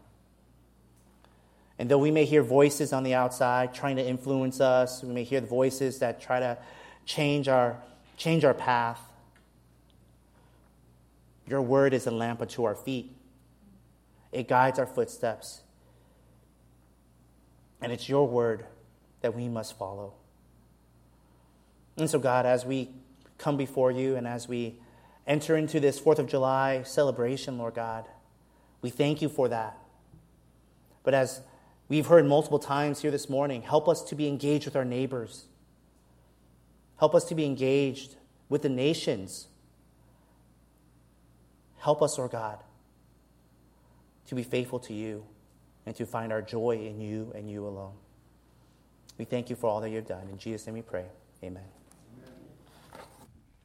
[1.79, 5.23] And though we may hear voices on the outside trying to influence us, we may
[5.23, 6.59] hear the voices that try to
[7.07, 7.77] change our,
[8.15, 9.01] change our path,
[11.49, 13.15] your word is a lamp unto our feet,
[14.31, 15.61] it guides our footsteps.
[17.81, 18.65] And it's your word
[19.21, 20.13] that we must follow.
[21.97, 22.89] And so, God, as we
[23.37, 24.75] come before you and as we
[25.25, 28.05] enter into this 4th of July celebration, Lord God,
[28.81, 29.77] we thank you for that.
[31.03, 31.41] But as
[31.87, 35.45] we've heard multiple times here this morning, help us to be engaged with our neighbors.
[36.99, 38.15] Help us to be engaged
[38.49, 39.47] with the nations
[41.79, 42.59] Help us, Lord God,
[44.27, 45.25] to be faithful to you
[45.85, 47.93] and to find our joy in you and you alone.
[49.17, 50.27] We thank you for all that you've done.
[50.29, 51.05] In Jesus' name we pray.
[51.43, 51.78] Amen.